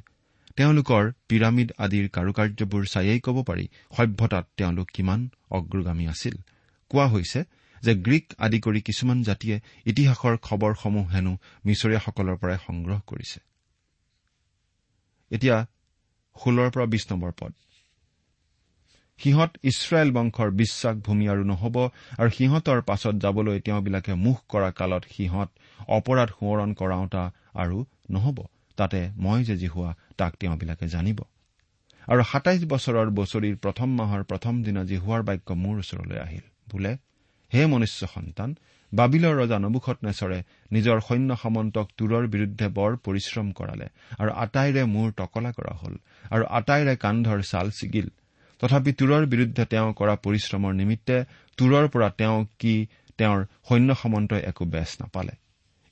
তেওঁলোকৰ 0.58 1.04
পিৰামিড 1.30 1.72
আদিৰ 1.78 2.06
কাৰুকাৰ্যবোৰ 2.10 2.84
চায়েই 2.86 3.20
ক'ব 3.20 3.38
পাৰি 3.44 3.66
সভ্যতাত 3.98 4.46
তেওঁলোক 4.58 4.88
কিমান 4.94 5.30
অগ্ৰগামী 5.52 6.06
আছিল। 6.08 6.36
কোৱা 6.92 7.08
হৈছে 7.08 7.40
যে 7.84 7.94
গ্ৰীক 7.96 8.26
আদি 8.38 8.60
কৰি 8.60 8.82
কিছুমান 8.82 9.22
জাতিয়ে 9.24 9.56
ইতিহাসৰ 9.86 10.36
খবৰসমূহ 10.38 11.06
হেনো 11.14 11.34
মিছৰীয়াসকলৰ 11.66 12.36
পৰাই 12.38 12.58
সংগ্ৰহ 12.68 13.00
কৰিছে। 13.08 13.40
সিহঁত 19.20 19.52
ইছৰাইল 19.64 20.10
বংশৰ 20.12 20.50
বিশ্বাস 20.52 20.96
ভূমি 20.98 21.26
আৰু 21.28 21.44
নহব 21.44 21.76
আৰু 22.18 22.30
সিহঁতৰ 22.30 22.80
পাছত 22.82 23.16
যাবলৈ 23.16 23.60
তেওঁবিলাকে 23.60 24.14
মুখ 24.14 24.38
কৰা 24.50 24.70
কালত 24.72 25.04
সিহঁত 25.16 25.50
অপৰাধ 25.88 26.30
সোঁৱৰণ 26.30 26.70
কৰাওঁতা 26.74 27.24
আৰু 27.54 27.78
নহব। 28.10 28.38
তাতে 28.80 29.00
মই 29.24 29.40
যে 29.44 29.56
যি 29.62 29.68
হোৱা 29.74 29.92
তাক 30.20 30.32
তেওঁবিলাকে 30.40 30.86
জানিব। 30.96 31.20
আৰু 32.08 32.22
সাতাইছ 32.32 32.62
বছৰৰ 32.74 33.08
বছৰিৰ 33.20 33.56
প্ৰথম 33.64 33.90
মাহৰ 34.00 34.22
প্ৰথম 34.32 34.54
দিনা 34.66 34.82
জিহুৱাৰ 34.92 35.22
বাক্য 35.30 35.50
মোৰ 35.64 35.76
ওচৰলৈ 35.84 36.18
আহিল। 36.26 36.46
বোলে 36.72 36.92
হে 37.52 37.62
মনুষ্য 37.66 38.02
সন্তান 38.16 38.50
বাবিলৰ 38.92 39.34
ৰজা 39.42 39.58
নবুখত 39.60 39.98
নেচৰে 40.04 40.40
নিজৰ 40.72 40.98
সৈন্য 41.08 41.32
সামন্তক 41.44 41.88
তোৰৰ 41.98 42.24
বিৰুদ্ধে 42.34 42.68
বৰ 42.78 42.92
পৰিশ্ৰম 43.06 43.48
কৰালে 43.52 43.88
আৰু 44.22 44.32
আটাইৰে 44.44 44.84
মূৰ 44.94 45.08
টকলা 45.20 45.52
কৰা 45.58 45.74
হল 45.82 45.94
আৰু 46.32 46.44
আটাইৰে 46.58 46.94
কান্ধৰ 47.04 47.40
ছাল 47.42 47.68
ছিগিল। 47.72 48.08
তথাপি 48.62 48.92
তোৰৰ 49.00 49.24
বিৰুদ্ধে 49.34 49.64
তেওঁ 49.66 49.90
কৰা 49.94 50.16
পৰিশ্ৰমৰ 50.26 50.74
নিমিত্তে 50.74 51.18
তোৰৰ 51.58 51.86
পৰা 51.94 52.10
তেওঁ 52.20 52.38
কি 52.60 52.76
তেওঁৰ 53.20 53.40
সৈন্য 53.68 53.90
সামন্তই 54.02 54.42
একো 54.52 54.64
বেচ 54.74 54.92
নাপালে। 55.02 55.34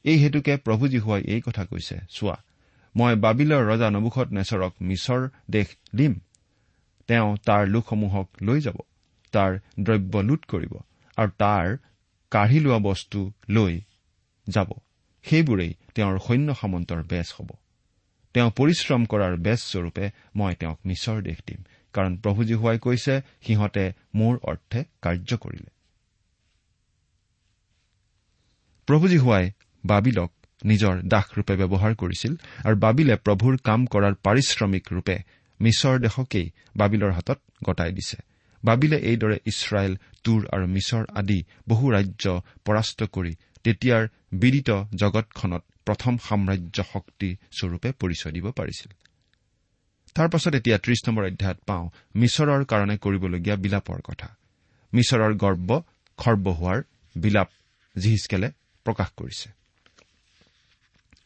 এই 0.06 0.18
হেতুকে 0.24 0.54
প্ৰভুজী 0.58 1.00
হোৱাই 1.00 1.22
এই 1.34 1.42
কথা 1.42 1.64
কৈছে। 1.66 1.96
চোৱা 2.10 2.36
মই 2.96 3.14
বাবিলৰ 3.16 3.62
ৰজা 3.72 3.90
নবুখত 3.90 4.28
নেচৰক 4.32 4.74
মিছৰ 4.82 5.22
দেশ 5.50 5.68
দিম। 5.96 6.14
তেওঁ 7.10 7.30
তাৰ 7.48 7.64
লোকসমূহক 7.68 8.28
লৈ 8.42 8.60
যাব 8.62 8.78
তাৰ 9.34 9.52
দ্ৰব্য 9.80 10.14
লুট 10.22 10.42
কৰিব 10.46 10.74
আৰু 11.18 11.32
তাৰ 11.38 11.68
কাঢ়ি 12.32 12.60
লোৱা 12.60 12.80
বস্তু 12.80 13.20
লৈ 13.50 13.74
যাব। 14.48 14.70
সেইবোৰেই 15.26 15.72
তেওঁৰ 15.96 16.16
সৈন্য 16.20 16.50
সামন্তৰ 16.54 17.00
বেচ 17.04 17.30
হ'ব। 17.38 17.50
তেওঁ 18.36 18.50
পৰিশ্ৰম 18.52 19.02
কৰাৰ 19.06 19.34
বেচস্বৰূপে 19.38 20.06
মই 20.36 20.54
তেওঁক 20.56 20.80
মিছৰ 20.86 21.18
দেশ 21.22 21.40
দিম 21.48 21.60
কাৰণ 21.94 22.14
প্ৰভুজী 22.18 22.54
হোৱাই 22.54 22.78
কৈছে 22.80 23.14
সিহঁতে 23.46 23.86
মোৰ 24.16 24.34
অৰ্থে 24.44 24.80
কাৰ্য 25.02 25.32
কৰিলে। 25.38 25.72
প্ৰভুজী 28.88 29.18
হোৱাই 29.18 29.46
বাবিলক 29.84 30.30
নিজৰ 30.70 30.96
দাসৰূপে 31.14 31.54
ব্যৱহাৰ 31.62 31.94
কৰিছিল 32.02 32.34
আৰু 32.68 32.76
বাবিলে 32.86 33.16
প্ৰভুৰ 33.26 33.54
কাম 33.68 33.80
কৰাৰ 33.94 34.14
পাৰিশ্ৰমিক 34.26 34.84
ৰূপে 34.96 35.16
মিছৰ 35.60 35.96
দেশকেই 36.06 36.48
বাবিলৰ 36.78 37.12
হাতত 37.18 37.40
গতাই 37.64 37.92
দিছে। 37.92 38.18
বাবিলে 38.64 38.98
এইদৰে 39.10 39.38
ইছৰাইল 39.52 39.94
তুৰ 40.24 40.40
আৰু 40.56 40.66
মিছৰ 40.68 41.04
আদি 41.16 41.40
বহু 41.68 41.86
ৰাজ্য 41.92 42.26
পৰাস্ত 42.66 43.00
কৰি 43.16 43.34
তেতিয়াৰ 43.64 44.04
বিদিত 44.42 44.70
জগতখনত 45.02 45.64
প্ৰথম 45.86 46.14
সাম্ৰাজ্য 46.28 46.78
শক্তি 46.94 47.30
স্বৰূপে 47.58 47.90
পৰিচয় 48.02 48.34
দিব 48.34 48.46
পাৰিছিল। 48.52 48.92
তাৰ 50.16 50.28
পাছত 50.30 50.54
এতিয়া 50.56 50.78
ত্ৰিশ 50.78 51.00
নম্বৰ 51.08 51.24
অধ্যায়ত 51.26 51.60
পাওঁ 51.66 51.86
মিছৰৰ 52.16 52.62
কাৰণে 52.72 52.96
কৰিবলগীয়া 52.98 53.56
বিলাপৰ 53.56 54.00
কথা। 54.02 54.28
মিছৰৰ 54.94 55.34
গৰ্ব 55.44 55.70
খৰ্ব 56.20 56.46
হোৱাৰ 56.60 56.80
বিলাপ 57.16 57.50
জিহিচকেলে 57.96 58.48
প্ৰকাশ 58.86 59.10
কৰিছে। 59.18 59.55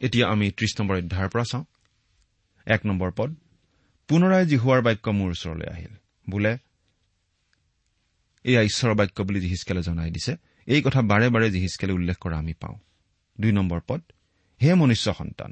এতিয়া 0.02 0.26
আমি 0.28 0.48
ত্ৰিশ 0.52 0.72
নম্বৰ 0.80 0.96
অধ্যায়ৰ 0.98 1.30
পৰা 1.30 1.44
চাওঁ। 1.44 1.66
এক 2.68 2.82
নম্বৰ 2.86 3.10
পদ 3.18 3.30
পুনৰাই 4.10 4.44
জিহুৱাৰ 4.46 4.82
বাক্য 4.82 5.06
মোৰ 5.10 5.30
ওচৰলৈ 5.32 5.68
আহিল। 5.76 5.94
বোলে 6.30 6.54
এয়া 8.46 8.62
ঈশ্বৰৰ 8.62 8.96
বাক্য 8.96 9.18
বুলি 9.24 9.40
জিহিচকেলে 9.40 9.82
জনাই 9.82 10.12
দিছে। 10.12 10.34
এই 10.68 10.82
কথা 10.82 11.02
বাৰে 11.02 11.28
বাৰে 11.30 11.48
জিহিচকেলে 11.52 11.94
উল্লেখ 11.94 12.18
কৰা 12.18 12.38
আমি 12.38 12.54
পাওঁ। 12.54 12.78
দুই 13.40 13.52
নম্বৰ 13.52 13.80
পদ 13.88 14.02
হে 14.62 14.74
মনুষ্য 14.74 15.08
সন্তান 15.14 15.52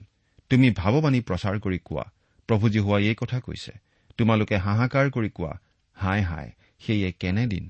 তুমি 0.50 0.68
ভাৱবাণী 0.72 1.20
প্ৰচাৰ 1.22 1.56
কৰি 1.60 1.80
কোৱা 1.88 2.06
প্ৰভুজী 2.50 2.80
হোৱাই 2.80 3.04
এই 3.08 3.16
কথা 3.16 3.38
কৈছে। 3.40 3.74
তোমালোকে 4.18 4.56
হাহাকাৰ 4.58 5.08
কৰি 5.12 5.30
কোৱা 5.30 5.54
হাই 5.98 6.22
হাই 6.22 6.48
সেয়ে 6.80 7.10
কেনে 7.12 7.46
দিন 7.48 7.66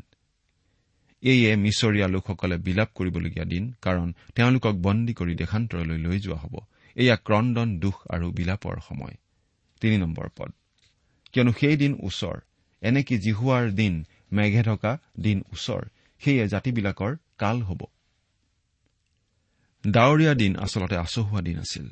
এইয়ে 1.22 1.56
মিছৰীয়া 1.56 2.08
লোকসকলে 2.08 2.58
বিলাপ 2.58 2.90
কৰিবলগীয়া 2.96 3.46
দিন 3.46 3.74
কাৰণ 3.82 4.14
তেওঁলোকক 4.36 4.76
বন্দী 4.76 5.14
কৰি 5.14 5.36
দেশান্তৰলৈ 5.36 5.98
লৈ 5.98 6.20
যোৱা 6.20 6.36
হ'ব। 6.36 6.60
এয়া 6.96 7.16
ক্ৰদন 7.16 7.80
দুখ 7.80 8.08
আৰু 8.10 8.32
বিলাপৰ 8.32 8.80
সময়। 8.88 9.14
তিনি 9.82 9.98
নম্বৰ 9.98 10.30
পদ। 10.38 10.52
কিয়নো 11.34 11.54
সেই 11.60 11.78
দিন 11.78 11.98
ওচৰ 12.04 12.38
এনেকি 12.82 13.18
জিহুৱাৰ 13.18 13.72
দিন 13.72 14.06
মেঘে 14.32 14.64
থকা 14.64 14.98
দিন 15.20 15.44
ওচৰ 15.54 15.82
সেয়ে 16.20 16.48
জাতিবিলাকৰ 16.48 17.16
কাল 17.38 17.62
হ'ব। 17.62 17.82
ডাৱৰীয়া 19.88 20.34
দিন 20.34 20.56
আচলতে 20.56 20.98
আচহুৱা 20.98 21.42
দিন 21.42 21.60
আছিল। 21.60 21.90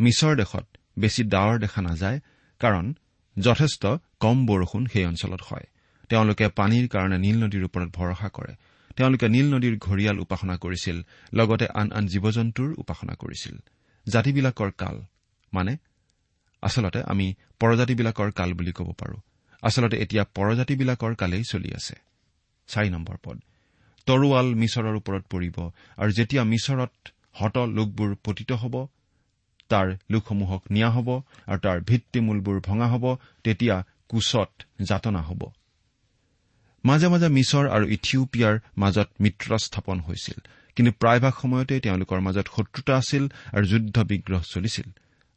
মিছৰ 0.00 0.36
দেশত 0.36 0.66
বেছি 0.98 1.24
ডাৱৰ 1.24 1.58
দেখা 1.58 1.82
নাযায় 1.82 2.20
কাৰণ 2.58 2.94
যথেষ্ট 3.38 3.86
কম 4.20 4.46
বৰষুণ 4.46 4.86
সেই 4.86 5.04
অঞ্চলত 5.04 5.40
হয়। 5.42 5.66
তেওঁলোকে 6.08 6.48
পানীৰ 6.48 6.88
কাৰণে 6.88 7.18
নীল 7.18 7.44
নদীৰ 7.44 7.64
ওপৰত 7.64 7.88
ভৰসা 7.88 8.28
কৰে। 8.28 8.54
তেওঁলোকে 8.96 9.28
নীল 9.28 9.46
নদীৰ 9.54 9.78
ঘৰিয়াল 9.78 10.18
উপাসনা 10.18 10.56
কৰিছিল 10.56 10.96
লগতে 11.34 11.66
আন 11.74 11.92
আন 11.92 12.06
জীৱ 12.06 12.30
জন্তুৰ 12.30 12.74
উপাসনা 12.78 13.14
কৰিছিল। 13.14 13.56
জাতিবিলাকৰ 14.06 14.70
কাল 14.70 14.96
মানে? 15.52 15.76
আচলতে 16.62 17.00
আমি 17.02 17.34
পৰজাতিবিলাকৰ 17.60 18.30
কাল 18.32 18.52
বুলি 18.52 18.72
ক'ব 18.72 18.92
পাৰোঁ। 18.92 19.20
আচলতে 19.62 19.96
এতিয়া 19.96 20.24
পৰজাতিবিলাকৰ 20.24 21.14
কালেই 21.14 21.44
চলি 21.48 21.70
আছে। 21.74 21.94
চাৰি 22.66 22.90
নম্বৰ 22.90 23.16
পদ। 23.22 23.36
তৰোৱাল 24.06 24.54
মিছৰৰ 24.54 24.96
ওপৰত 24.96 25.24
পৰিব 25.30 25.56
আৰু 25.96 26.10
যেতিয়া 26.12 26.42
মিছৰত 26.44 26.92
হত 27.34 27.56
লোকবোৰ 27.58 28.16
পতিত 28.24 28.52
হ'ব 28.52 28.86
তাৰ 29.68 29.86
লোকসমূহক 30.10 30.62
নিয়া 30.70 30.90
হ'ব 30.90 31.08
আৰু 31.46 31.58
তাৰ 31.58 31.80
ভিত্তিমূলবোৰ 31.80 32.60
ভঙা 32.60 32.86
হ'ব 32.86 33.16
তেতিয়া 33.44 33.84
কোচত 34.08 34.50
যাতনা 34.82 35.22
হ'ব। 35.22 35.42
মাজে 36.84 37.08
মাজে 37.08 37.28
মিছৰ 37.28 37.64
আৰু 37.68 37.86
ইথিওপিয়াৰ 37.88 38.54
মাজত 38.76 39.08
মিত্ৰ 39.20 39.58
স্থাপন 39.58 40.00
হৈছিল। 40.00 40.38
কিন্তু 40.76 40.92
প্ৰায়ভাগ 40.92 41.32
সময়তে 41.42 41.80
তেওঁলোকৰ 41.80 42.20
মাজত 42.20 42.46
শত্ৰুতা 42.56 42.96
আছিল 42.96 43.24
আৰু 43.52 43.64
যুদ্ধ 43.66 43.96
বিগ্ৰহ 43.98 44.42
চলিছিল। 44.42 44.88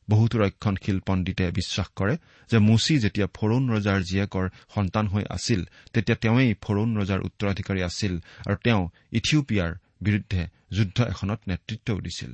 বহুতো 0.09 0.39
ৰক্ষণশীল 0.39 0.99
পণ্ডিতে 1.07 1.45
বিশ্বাস 1.51 1.87
কৰে 1.95 2.17
যে 2.49 2.57
মুচি 2.57 2.99
যেতিয়া 2.99 3.27
ফৰুণ 3.33 3.63
ৰজাৰ 3.69 3.99
জীয়েকৰ 4.01 4.49
সন্তান 4.75 5.07
হৈ 5.07 5.23
আছিল 5.29 5.61
তেতিয়া 5.93 6.17
তেওঁই 6.17 6.53
ফৰুণ 6.61 6.89
ৰজাৰ 6.97 7.19
উত্তৰাধিকাৰী 7.19 7.81
আছিল 7.83 8.13
আৰু 8.47 8.57
তেওঁ 8.63 8.89
ইথিওপিয়াৰ 9.11 9.71
বিৰুদ্ধে 10.01 10.41
যুদ্ধ 10.71 11.01
এখনত 11.01 11.39
নেতৃত্বও 11.47 11.99
দিছিল। 12.01 12.31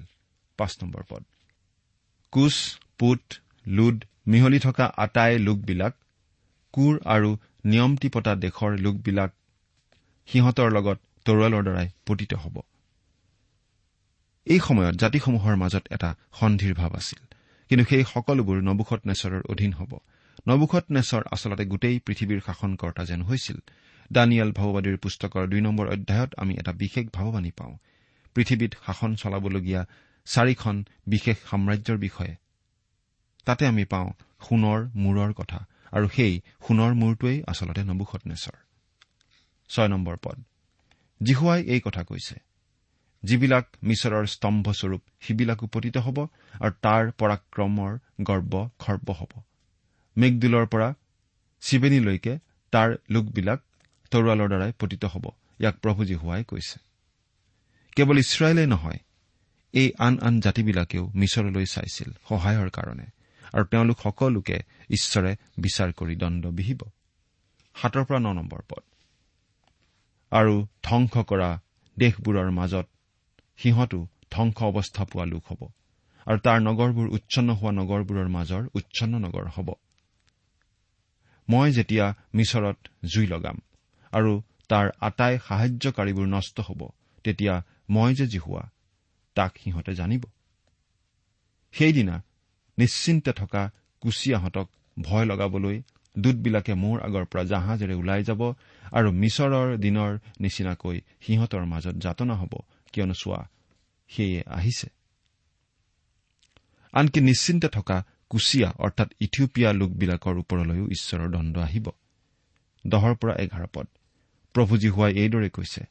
কোচ 2.31 2.55
পুট 2.97 3.23
লুড 3.67 4.05
মিহলি 4.27 4.59
থকা 4.59 4.85
আটাই 4.97 5.39
লোকবিলাক 5.39 5.93
কোৰ 6.73 6.99
আৰু 7.05 7.37
নিয়মটি 7.65 8.09
পতা 8.09 8.35
দেশৰ 8.35 8.77
লোকবিলাক 8.77 9.31
সিহঁতৰ 10.27 10.71
লগত 10.71 10.99
তৰোৱালৰ 11.25 11.63
দ্বাৰাই 11.63 11.89
পতিত 12.05 12.33
হ'ব। 12.33 12.61
এই 14.45 14.59
সময়ত 14.59 14.95
জাতিসমূহৰ 14.95 15.55
মাজত 15.55 15.87
এটা 15.91 16.15
সন্ধিৰ 16.39 16.73
ভাৱ 16.73 16.95
আছিল। 16.95 17.35
কিন্তু 17.69 17.85
সেই 17.85 18.03
সকলোবোৰ 18.03 18.57
নবুখত 18.61 19.01
নেচৰৰ 19.05 19.41
অধীন 19.49 19.73
হ'ব। 19.73 19.97
নবুখত 20.47 20.85
নেচৰ 20.91 21.23
আচলতে 21.31 21.65
গোটেই 21.65 21.99
পৃথিৱীৰ 21.99 22.41
শাসনকৰ্তা 22.45 23.05
যেন 23.05 23.21
হৈছিল। 23.21 23.57
দানিয়েল 24.13 24.51
ভাওবাদীৰ 24.51 24.97
পুস্তকৰ 24.97 25.47
দুই 25.47 25.61
নম্বৰ 25.61 25.87
অধ্যায়ত 25.87 26.35
আমি 26.37 26.53
এটা 26.53 26.71
বিশেষ 26.71 27.07
ভাৱবাণী 27.13 27.51
পাওঁ। 27.51 27.77
পৃথিৱীত 28.33 28.73
শাসন 28.85 29.15
চলাবলগীয়া 29.15 29.85
চাৰিখন 30.25 30.83
বিশেষ 31.07 31.37
সাম্ৰাজ্যৰ 31.49 31.97
বিষয়ে। 31.97 32.35
তাতে 33.45 33.67
আমি 33.67 33.85
পাওঁ 33.85 34.13
সোণৰ 34.49 34.89
মূৰৰ 34.95 35.33
কথা। 35.33 35.65
আৰু 35.91 36.07
সেই 36.07 36.41
সোণৰ 36.67 36.93
মূৰটোৱেই 36.93 37.43
আচলতে 37.47 37.81
নম্বৰ 39.87 40.17
পদ। 40.17 40.43
জিহুৱাই 41.23 41.61
এই 41.63 41.79
কথা 41.79 42.03
কৈছে 42.03 42.35
যিবিলাক 43.23 43.65
মিছৰৰ 43.83 44.25
স্তম্ভস্বৰূপ 44.25 45.01
সিবিলাকো 45.21 45.67
পতিত 45.67 45.97
হ'ব 45.97 46.17
আৰু 46.61 46.73
তাৰ 46.81 47.11
পৰাক্ৰমৰ 47.11 47.91
গৰ্ব 48.21 48.69
খৰ্ব 48.79 49.11
হ'ব। 49.11 49.31
মেঘদুলৰ 50.17 50.65
পৰা 50.65 50.93
চিবেনীলৈকে 51.61 52.39
তাৰ 52.71 52.89
লোকবিলাক 53.09 53.59
তৰোৱালৰ 54.11 54.47
দ্বাৰাই 54.47 54.71
পতিত 54.79 55.05
হ'ব 55.05 55.25
ইয়াক 55.61 55.75
প্ৰভু 55.79 56.05
জীহুৱাই 56.05 56.43
কৈছে। 56.43 56.77
কেৱল 57.95 58.17
ইছৰাইলে 58.17 58.65
নহয় 58.67 58.99
এই 59.73 59.93
আন 59.99 60.19
আন 60.19 60.41
জাতিবিলাকেও 60.41 61.11
মিছৰলৈ 61.15 61.65
চাইছিল 61.65 62.09
সহায়ৰ 62.29 62.69
কাৰণে। 62.69 63.14
আৰু 63.55 63.65
তেওঁলোক 63.65 63.97
সকলোকে 64.01 64.57
ঈশ্বৰে 64.89 65.31
বিচাৰ 65.57 65.89
কৰি 65.91 66.15
দণ্ড 66.15 66.43
বিহিব। 66.47 66.81
সাতৰ 67.75 68.03
পৰা 68.05 68.19
ন 68.19 68.27
নম্বৰ 68.33 68.61
পদ। 68.69 68.83
আৰু 70.31 70.67
ধ্বংস 70.83 71.13
কৰা 71.17 71.49
দেশবোৰৰ 71.97 72.51
মাজত 72.51 72.85
সিহঁতো 73.59 73.99
ধ্বংস 74.31 74.57
অৱস্থা 74.63 75.03
পোৱা 75.05 75.25
লোক 75.25 75.43
হ'ব 75.47 75.61
আৰু 76.27 76.39
তাৰ 76.39 76.59
নগৰবোৰ 76.61 77.07
উচ্ছন্ন 77.07 77.49
হোৱা 77.53 77.71
নগৰবোৰৰ 77.71 78.27
মাজৰ 78.27 78.63
উচ্ছন্ন 78.73 79.13
নগৰ 79.19 79.45
হ'ব। 79.47 79.69
মই 81.49 81.71
যেতিয়া 81.71 82.05
মিছৰত 82.35 82.77
জুই 83.05 83.27
লগাম 83.27 83.57
আৰু 84.13 84.31
তাৰ 84.69 84.87
আটাই 84.99 85.37
সাহায্যকাৰীবোৰ 85.47 86.27
নষ্ট 86.27 86.59
হ'ব 86.59 86.81
তেতিয়া 87.23 87.63
মই 87.89 88.15
যে 88.15 88.27
যি 88.27 88.37
হোৱা 88.37 88.63
তাক 89.35 89.51
সিহঁতে 89.63 89.93
জানিব। 89.95 90.23
সেইদিনা 91.71 92.23
নিশ্চিন্তে 92.77 93.31
থকা 93.33 93.71
কুচিয়াহঁতক 94.01 94.67
ভয় 94.97 95.25
লগাবলৈ 95.25 95.77
দূতবিলাকে 96.15 96.73
মোৰ 96.73 96.97
আগৰ 97.07 97.25
পৰা 97.25 97.43
জাহাজেৰে 97.43 97.93
ওলাই 97.93 98.23
যাব 98.23 98.41
আৰু 98.91 99.09
মিছৰৰ 99.21 99.67
দিনৰ 99.77 100.11
নিচিনাকৈ 100.39 100.97
সিহঁতৰ 101.21 101.63
মাজত 101.65 101.95
যাতনা 101.95 102.35
হ'ব 102.35 102.53
কিয়নো 102.93 103.13
চোৱা 103.13 103.41
সেয়ে 104.09 104.41
আহিছে। 104.47 104.87
আনকি 106.93 107.19
নিশ্চিন্তে 107.21 107.67
থকা 107.67 107.97
কুচিয়া 108.29 108.69
অৰ্থাৎ 108.79 109.09
ইথিওপিয়া 109.19 109.69
লোকবিলাকৰ 109.73 110.35
ওপৰলৈও 110.37 110.85
ঈশ্বৰৰ 110.87 111.29
দণ্ড 111.31 111.55
আহিব। 111.57 111.87
দহৰ 112.85 113.13
পৰা 113.15 113.33
এঘাৰ 113.35 113.65
পদ। 113.73 113.87
প্ৰভুজী 114.55 114.89
হোৱাই 114.89 115.13
এইদৰে 115.13 115.49
কৈছে 115.49 115.81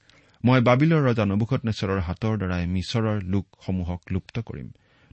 মই 0.44 0.60
বাবিলৰ 0.60 1.00
ৰজা 1.08 1.24
নবুখনেশ্বৰৰ 1.24 2.00
হাতৰ 2.00 2.34
দ্বাৰাই 2.38 2.64
মিছৰৰ 2.66 3.18
লোকসমূহক 3.24 4.00
লুপ্ত 4.10 4.36
কৰিম। 4.40 4.68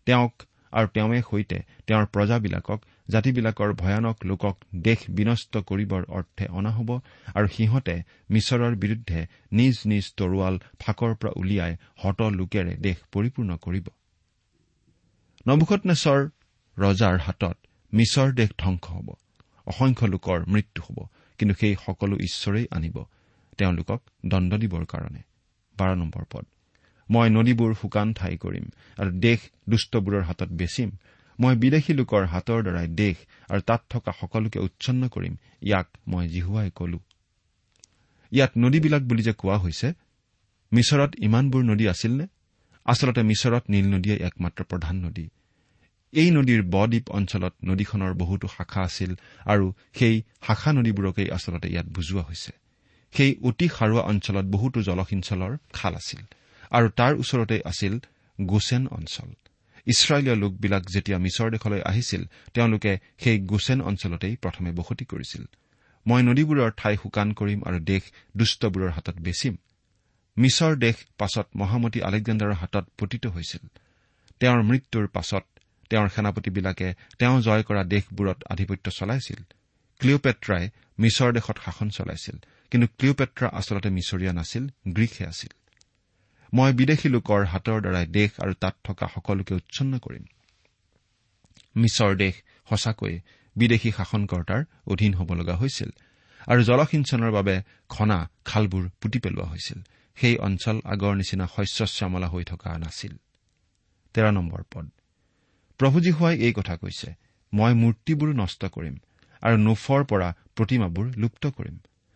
তেওঁক 0.06 0.34
আৰু 0.72 0.88
তেওঁৱে 0.88 1.22
সৈতে 1.22 1.58
তেওঁৰ 1.88 2.06
প্ৰজাবিলাকক 2.06 2.80
জাতিবিলাকৰ 3.10 3.74
ভয়ানক 3.74 4.18
লোকক 4.26 4.56
দেশ 4.76 5.00
বিনষ্ট 5.10 5.58
কৰিবৰ 5.58 6.04
অৰ্থে 6.10 6.46
অনা 6.48 6.72
হ'ব 6.72 6.90
আৰু 7.36 7.48
সিহঁতে 7.48 7.96
মিছৰৰ 8.32 8.76
বিৰুদ্ধে 8.76 9.28
নিজ 9.52 9.76
নিজ 9.86 10.14
তৰোৱাল 10.18 10.60
ফাকৰ 10.80 11.16
পৰা 11.16 11.32
উলিয়াই 11.36 11.74
হত 12.04 12.22
লোকেৰে 12.22 12.74
দেশ 12.76 12.98
পৰিপূৰ্ণ 13.12 13.58
কৰিব। 13.58 13.88
নবুখনেশ্বৰ 15.48 16.30
ৰজাৰ 16.78 17.18
হাতত 17.18 17.58
মিছৰ 17.94 18.32
দেশ 18.32 18.50
ধ্বংস 18.58 18.86
হ'ব। 18.86 19.10
অসংখ্য 19.66 20.06
লোকৰ 20.06 20.46
মৃত্যু 20.48 20.82
হ'ব 20.84 20.98
কিন্তু 21.38 21.56
সেই 21.60 21.76
সকলো 21.86 22.16
ঈশ্বৰেই 22.16 22.68
আনিব। 22.72 23.06
তেওঁলোকক 23.58 24.00
দণ্ড 24.26 24.54
দিবৰ 24.54 24.86
কাৰণে। 24.86 25.22
বাৰ 25.78 25.96
নম্বৰ 25.96 26.26
পদ। 26.32 26.46
মই 27.12 27.28
নদীবোৰ 27.30 27.72
শুকান 27.82 28.08
ঠাই 28.14 28.36
কৰিম 28.38 28.66
আৰু 28.98 29.12
দেশ 29.20 29.40
দুষ্টবোৰৰ 29.70 30.24
হাতত 30.24 30.50
বেচিম। 30.60 30.90
মই 31.40 31.56
বিদেশী 31.56 31.94
লোকৰ 31.94 32.24
হাতৰ 32.34 32.60
দ্বাৰাই 32.64 32.88
দেশ 33.02 33.18
আৰু 33.50 33.62
তাত 33.62 33.82
থকা 33.90 34.12
সকলোকে 34.20 34.60
উচ্ছন্ন 34.60 35.02
কৰিম 35.08 35.34
ইয়াক 35.62 35.88
মই 36.08 36.26
জিহুৱাই 36.28 36.70
কলো। 36.76 37.00
ইয়াত 38.32 38.52
নদীবিলাক 38.58 39.04
বুলি 39.04 39.24
যে 39.24 39.34
কোৱা 39.34 39.58
হৈছে 39.58 39.88
মিছৰত 40.72 41.12
ইমানবোৰ 41.20 41.64
নদী 41.64 41.86
আছিল 41.88 42.12
নে 42.12 42.26
আচলতে 42.86 43.22
মিছৰত 43.22 43.64
নীল 43.70 43.88
নদীয়ে 43.96 44.18
একমাত্ৰ 44.28 44.62
প্ৰধান 44.64 44.96
নদী। 45.06 45.26
এই 46.14 46.30
নদীৰ 46.32 46.62
বদ্বীপ 46.64 47.06
অঞ্চলত 47.10 47.54
নদীখনৰ 47.66 48.14
বহুতো 48.14 48.48
শাখা 48.48 48.82
আছিল 48.82 49.12
আৰু 49.46 49.66
সেই 49.94 50.16
শাখা 50.48 50.70
নদীবোৰকেই 50.74 51.30
আচলতে 51.32 51.68
ইয়াত 51.70 51.88
বুজোৱা 51.96 52.24
হৈছে। 52.24 52.52
সেই 53.14 53.32
অতি 53.44 53.68
সাৰুৱা 53.68 54.02
অঞ্চলত 54.12 54.46
বহুতো 54.46 54.78
জলসিঞ্চলৰ 54.82 55.52
খাল 55.74 55.94
আছিল। 55.96 56.22
আৰু 56.72 56.90
তাৰ 56.90 57.14
ওচৰতে 57.14 57.62
আছিল 57.66 58.00
গোচেন 58.42 58.88
অঞ্চল। 58.88 59.34
ইছৰাইলীয় 59.86 60.36
লোকবিলাক 60.36 60.84
যেতিয়া 60.86 61.18
মিছৰ 61.18 61.52
দেশলৈ 61.52 61.82
আহিছিল 61.82 62.26
তেওঁলোকে 62.54 63.00
সেই 63.18 63.40
গোচেন 63.40 63.82
অঞ্চলতেই 63.82 64.36
প্ৰথমে 64.36 64.72
বসতি 64.72 65.06
কৰিছিল। 65.06 65.46
মই 66.08 66.24
নদীবোৰৰ 66.24 66.72
ঠাই 66.78 66.98
শুকান 66.98 67.34
কৰিম 67.34 67.64
আৰু 67.64 67.80
দেশ 67.80 68.04
দুষ্টবোৰৰ 68.38 68.90
হাতত 68.90 69.16
বেচিম। 69.20 69.58
মিছৰ 70.38 70.76
দেশ 70.76 70.96
পাছত 71.18 71.48
মহামতী 71.56 72.02
আলেকজেণ্ডাৰৰ 72.02 72.54
হাতত 72.54 72.86
পতিত 72.98 73.28
হৈছিল। 73.28 73.68
তেওঁৰ 74.40 74.64
মৃত্যুৰ 74.64 75.08
পাছত 75.08 75.44
তেওঁৰ 75.90 76.10
সেনাপতিবিলাকে 76.10 76.94
তেওঁ 77.20 77.42
জয় 77.42 77.64
কৰা 77.64 77.84
দেশবোৰত 77.84 78.44
আধিপত্য 78.50 78.92
চলাইছিল। 78.92 79.44
ক্লিঅপেট্ৰাই 80.00 80.70
মিছৰ 81.00 81.34
দেশত 81.34 81.58
শাসন 81.66 81.90
চলাইছিল। 81.90 82.36
কিন্তু 82.72 82.88
ক্লিঅপেট্ৰা 82.88 83.48
আচলতে 83.48 83.90
মিছৰীয়া 83.90 84.34
নাছিল 84.34 84.68
গ্ৰীকহে 84.88 85.26
আছিল। 85.26 85.61
মই 86.54 86.72
বিদেশী 86.74 87.08
লোকৰ 87.10 87.42
হাতৰ 87.46 87.80
দ্বাৰাই 87.82 88.06
দেশ 88.18 88.32
আৰু 88.44 88.54
তাত 88.54 88.76
থকা 88.84 89.06
সকলোকে 89.14 89.54
উচ্ছন্ন 89.56 89.94
কৰিম। 90.00 90.24
মিছৰ 91.76 92.12
দেশ 92.16 92.36
সঁচাকৈয়ে 92.70 93.22
বিদেশী 93.56 93.90
শাসনকৰ্তাৰ 93.92 94.62
অধীন 94.88 95.14
হ'ব 95.14 95.30
লগা 95.34 95.56
হৈছিল 95.56 95.90
আৰু 96.48 96.62
জলসিঞ্চনৰ 96.64 97.32
বাবে 97.32 97.56
খনা 97.90 98.20
খালবোৰ 98.46 98.84
পুতি 99.02 99.20
পেলোৱা 99.20 99.48
হৈছিল। 99.48 99.80
সেই 100.18 100.36
অঞ্চল 100.38 100.78
আগৰ 100.86 101.14
নিচিনা 101.16 101.46
শস্য 101.56 101.88
শ্যামলা 101.88 102.28
হৈ 102.28 102.44
থকা 102.44 102.70
নাছিল। 102.78 103.14
তেৰ 104.16 104.26
নম্বৰ 104.32 104.62
পদ। 104.72 104.86
প্ৰভু 105.80 105.98
যীশুৱাই 106.02 106.36
এই 106.38 106.54
কথা 106.54 106.76
কৈছে 106.78 107.10
মই 107.54 107.74
মূৰ্তিবোৰ 107.74 108.30
নষ্ট 108.36 108.62
কৰিম 108.66 108.96
আৰু 109.44 109.56
নোফৰ 109.58 110.02
পৰা 110.04 110.30
প্ৰতিমাবোৰ 110.56 111.06
লুপ্ত 111.18 111.44
কৰিম 111.58 111.76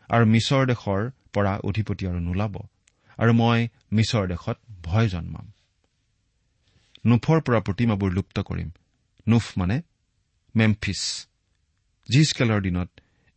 আৰু 0.09 0.23
মিছৰ 0.25 0.63
দেশৰ 0.71 1.01
পৰা 1.33 1.53
অধিপতি 1.63 2.03
আৰু 2.07 2.19
নোলাব। 2.19 2.55
আৰু 3.17 3.33
মই 3.33 3.67
মিছৰ 3.91 4.27
দেশত 4.27 4.57
ভয় 4.83 5.09
জন্মাম। 5.09 5.45
নোফৰ 7.05 7.41
পৰা 7.41 7.59
প্ৰতিমাবোৰ 7.59 8.11
লুপ্ত 8.13 8.39
কৰিম। 8.39 8.69
নোফ 9.27 9.57
মানে 9.57 9.81
মেমফিছ। 10.55 11.27
জিজকেলৰ 12.09 12.61
দিনত 12.61 12.89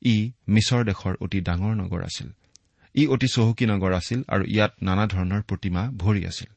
ই 0.02 0.32
মিছৰ 0.48 0.84
দেশৰ 0.84 1.14
অতি 1.20 1.40
ডাঙৰ 1.40 1.74
নগৰ 1.74 2.02
আছিল। 2.02 2.28
ই 2.94 3.06
অতি 3.06 3.28
চহকী 3.28 3.66
নগৰ 3.66 3.92
আছিল 3.92 4.22
আৰু 4.28 4.44
ইয়াত 4.44 4.72
নানা 4.82 5.06
ধৰণৰ 5.06 5.42
প্ৰতিমা 5.42 5.82
ভৰি 5.90 6.26
আছিল। 6.26 6.50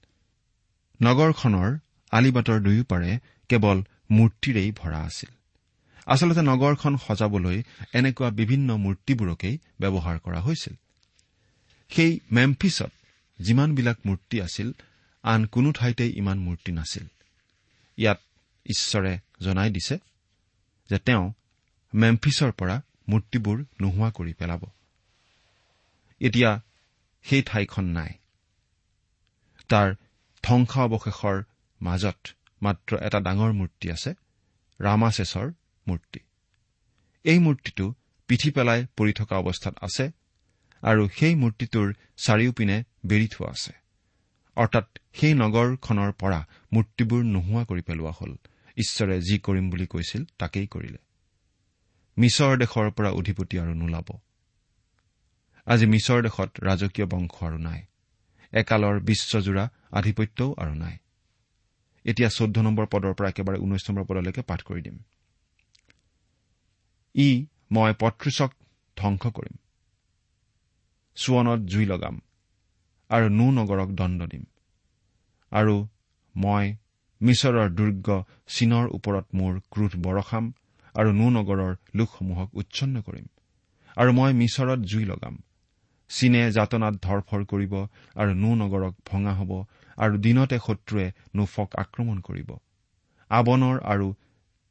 নগৰখনৰ 1.01 1.69
আলিবাটৰ 2.12 2.60
দুয়োপাৰে 2.60 3.19
কেৱল 3.49 3.77
মূৰ্তিৰেই 4.12 4.71
ভৰা 4.71 4.99
আছিল। 4.99 5.31
আচলতে 6.05 6.41
নগৰখন 6.41 6.97
সজাবলৈ 6.97 7.63
এনেকুৱা 7.93 8.29
বিভিন্ন 8.29 8.77
মূৰ্তিবোৰকেই 8.77 9.55
ব্যৱহাৰ 9.79 10.17
কৰা 10.19 10.39
হৈছিল। 10.41 10.73
সেই 11.89 12.19
মেমফিছত 12.31 12.91
যিমানবিলাক 13.41 13.97
মূৰ্তি 14.06 14.41
আছিল 14.41 14.71
আন 15.23 15.45
কোনো 15.45 15.71
ঠাইতে 15.71 16.10
ইমান 16.10 16.39
মূৰ্তি 16.39 16.71
নাছিল। 16.71 17.06
ইয়াত 17.97 18.19
ঈশ্বৰে 18.65 19.19
জনাই 19.41 19.69
দিছে 19.69 19.97
যে 20.89 20.97
তেওঁ 20.97 21.34
মেমফিছৰ 21.93 22.51
পৰা 22.51 22.82
মূৰ্তিবোৰ 23.10 23.65
নোহোৱা 23.82 24.12
কৰি 24.12 24.34
পেলাব। 24.34 24.62
এতিয়া 26.19 26.62
সেই 27.23 27.41
ঠাইখন 27.41 27.86
নাই। 27.86 28.10
তাৰ 29.69 29.95
ধ্বংসাৱশেষৰ 30.43 31.43
মাজত 31.82 32.27
মাত্ৰ 32.62 32.97
এটা 32.97 33.19
ডাঙৰ 33.19 33.51
মূৰ্তি 33.54 33.91
আছে 33.91 34.13
ৰামাছেছৰ 34.80 35.51
মূৰ্তি। 35.88 36.19
এই 37.23 37.39
মূৰ্তিটো 37.39 37.93
পিঠি 38.27 38.51
পেলাই 38.51 38.86
পৰি 38.97 39.13
থকা 39.13 39.36
অৱস্থাত 39.38 39.75
আছে 39.82 40.12
আৰু 40.83 41.07
সেই 41.07 41.35
মূৰ্তিটোৰ 41.35 41.93
চাৰিওপিনে 42.17 42.83
বেৰি 43.05 43.27
থোৱা 43.27 43.49
আছে। 43.49 43.73
অৰ্থাৎ 44.57 44.99
সেই 45.13 45.33
নগৰখনৰ 45.33 46.11
পৰা 46.11 46.47
মূৰ্তিবোৰ 46.73 47.23
নোহোৱা 47.23 47.63
কৰি 47.65 47.81
পেলোৱা 47.81 48.11
হ'ল। 48.11 48.35
ঈশ্বৰে 48.77 49.21
যি 49.21 49.37
কৰিম 49.37 49.69
বুলি 49.69 49.87
কৈছিল 49.87 50.25
তাকেই 50.37 50.67
কৰিলে। 50.67 50.97
মিছৰ 52.17 52.57
দেশৰ 52.57 52.91
পৰা 52.91 53.09
অধিপতি 53.09 53.59
আৰু 53.59 53.73
নোলাব। 53.73 54.07
আজি 55.65 55.85
মিছৰ 55.85 56.21
দেশত 56.21 56.49
ৰাজকীয় 56.59 57.07
বংশ 57.07 57.43
আৰু 57.43 57.57
নাই। 57.57 57.81
একালৰ 58.53 58.99
বিশ্বজোৰা 58.99 59.69
আধিপত্যও 59.91 60.53
আৰু 60.57 60.73
নাই। 60.73 60.97
এতিয়া 62.05 62.29
চৈধ্য 62.29 62.61
নম্বৰ 62.61 62.85
পদৰ 62.85 63.13
পৰা 63.13 63.29
একেবাৰে 63.29 63.57
ঊনৈশ 63.57 63.89
নম্বৰ 63.89 64.05
পদলৈকে 64.05 64.41
পাঠ 64.41 64.61
কৰি 64.61 64.81
দিম। 64.81 64.97
ই 67.15 67.45
মই 67.71 67.93
পত্ৰুচক 67.99 68.51
ধ্বংস 68.97 69.27
কৰিম। 69.27 69.57
চোৱনত 71.15 71.62
জুই 71.65 71.86
লগাম 71.86 72.15
আৰু 73.10 73.28
নো 73.30 73.47
নগৰক 73.52 73.89
দণ্ড 73.91 74.19
দিম। 74.28 74.43
আৰু 75.52 75.76
মই 76.36 76.65
মিছৰৰ 77.21 77.69
দুৰ্গ 77.69 78.08
চীনৰ 78.47 78.86
ওপৰত 78.88 79.26
মোৰ 79.34 79.54
ক্ৰোধ 79.71 79.93
বৰষাম 79.95 80.45
আৰু 80.95 81.10
নো 81.12 81.28
নগৰৰ 81.30 81.74
লোকসমূহক 81.95 82.50
উচ্ছন্ন 82.54 82.95
কৰিম। 83.02 83.28
আৰু 83.97 84.12
মই 84.13 84.32
মিছৰত 84.34 84.80
জুই 84.80 85.06
লগাম। 85.06 85.36
চীনে 86.10 86.41
যাতনাত 86.52 86.95
ধৰফৰ 87.04 87.41
কৰিব 87.45 87.74
আৰু 88.15 88.32
নো 88.34 88.52
নগৰক 88.56 88.93
ভঙা 89.06 89.34
হ'ব 89.34 89.52
আৰু 89.97 90.17
দিনতে 90.17 90.58
শত্ৰুৱে 90.58 91.08
নোফক 91.36 91.69
আক্ৰমণ 91.76 92.17
কৰিব। 92.19 92.50
আৱনৰ 93.32 93.78
আৰু 93.84 94.08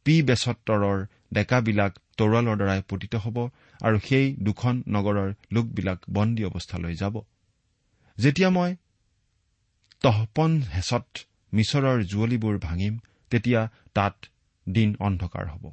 পি 0.06 0.14
বেছত্তৰৰ 0.22 0.98
ডেকাবিলাক 1.32 1.92
তৰোৱালৰ 2.20 2.56
দ্বাৰাই 2.60 2.80
পতিত 2.90 3.14
হ'ব 3.24 3.36
আৰু 3.80 3.96
সেই 4.08 4.26
দুখন 4.46 4.74
নগৰৰ 4.88 5.28
লোকবিলাক 5.52 5.98
বন্দী 6.10 6.42
অৱস্থালৈ 6.50 6.94
যাব। 7.02 7.14
যেতিয়া 8.18 8.50
মই 8.50 8.70
তহপন 10.04 10.50
হেঁচত 10.74 11.06
মিছৰৰ 11.52 11.98
জুৱলিবোৰ 12.10 12.56
ভাঙিম 12.58 12.94
তেতিয়া 13.32 13.60
তাত 13.94 14.16
দিন 14.66 14.90
অন্ধকাৰ 15.00 15.46
হ'ব 15.52 15.64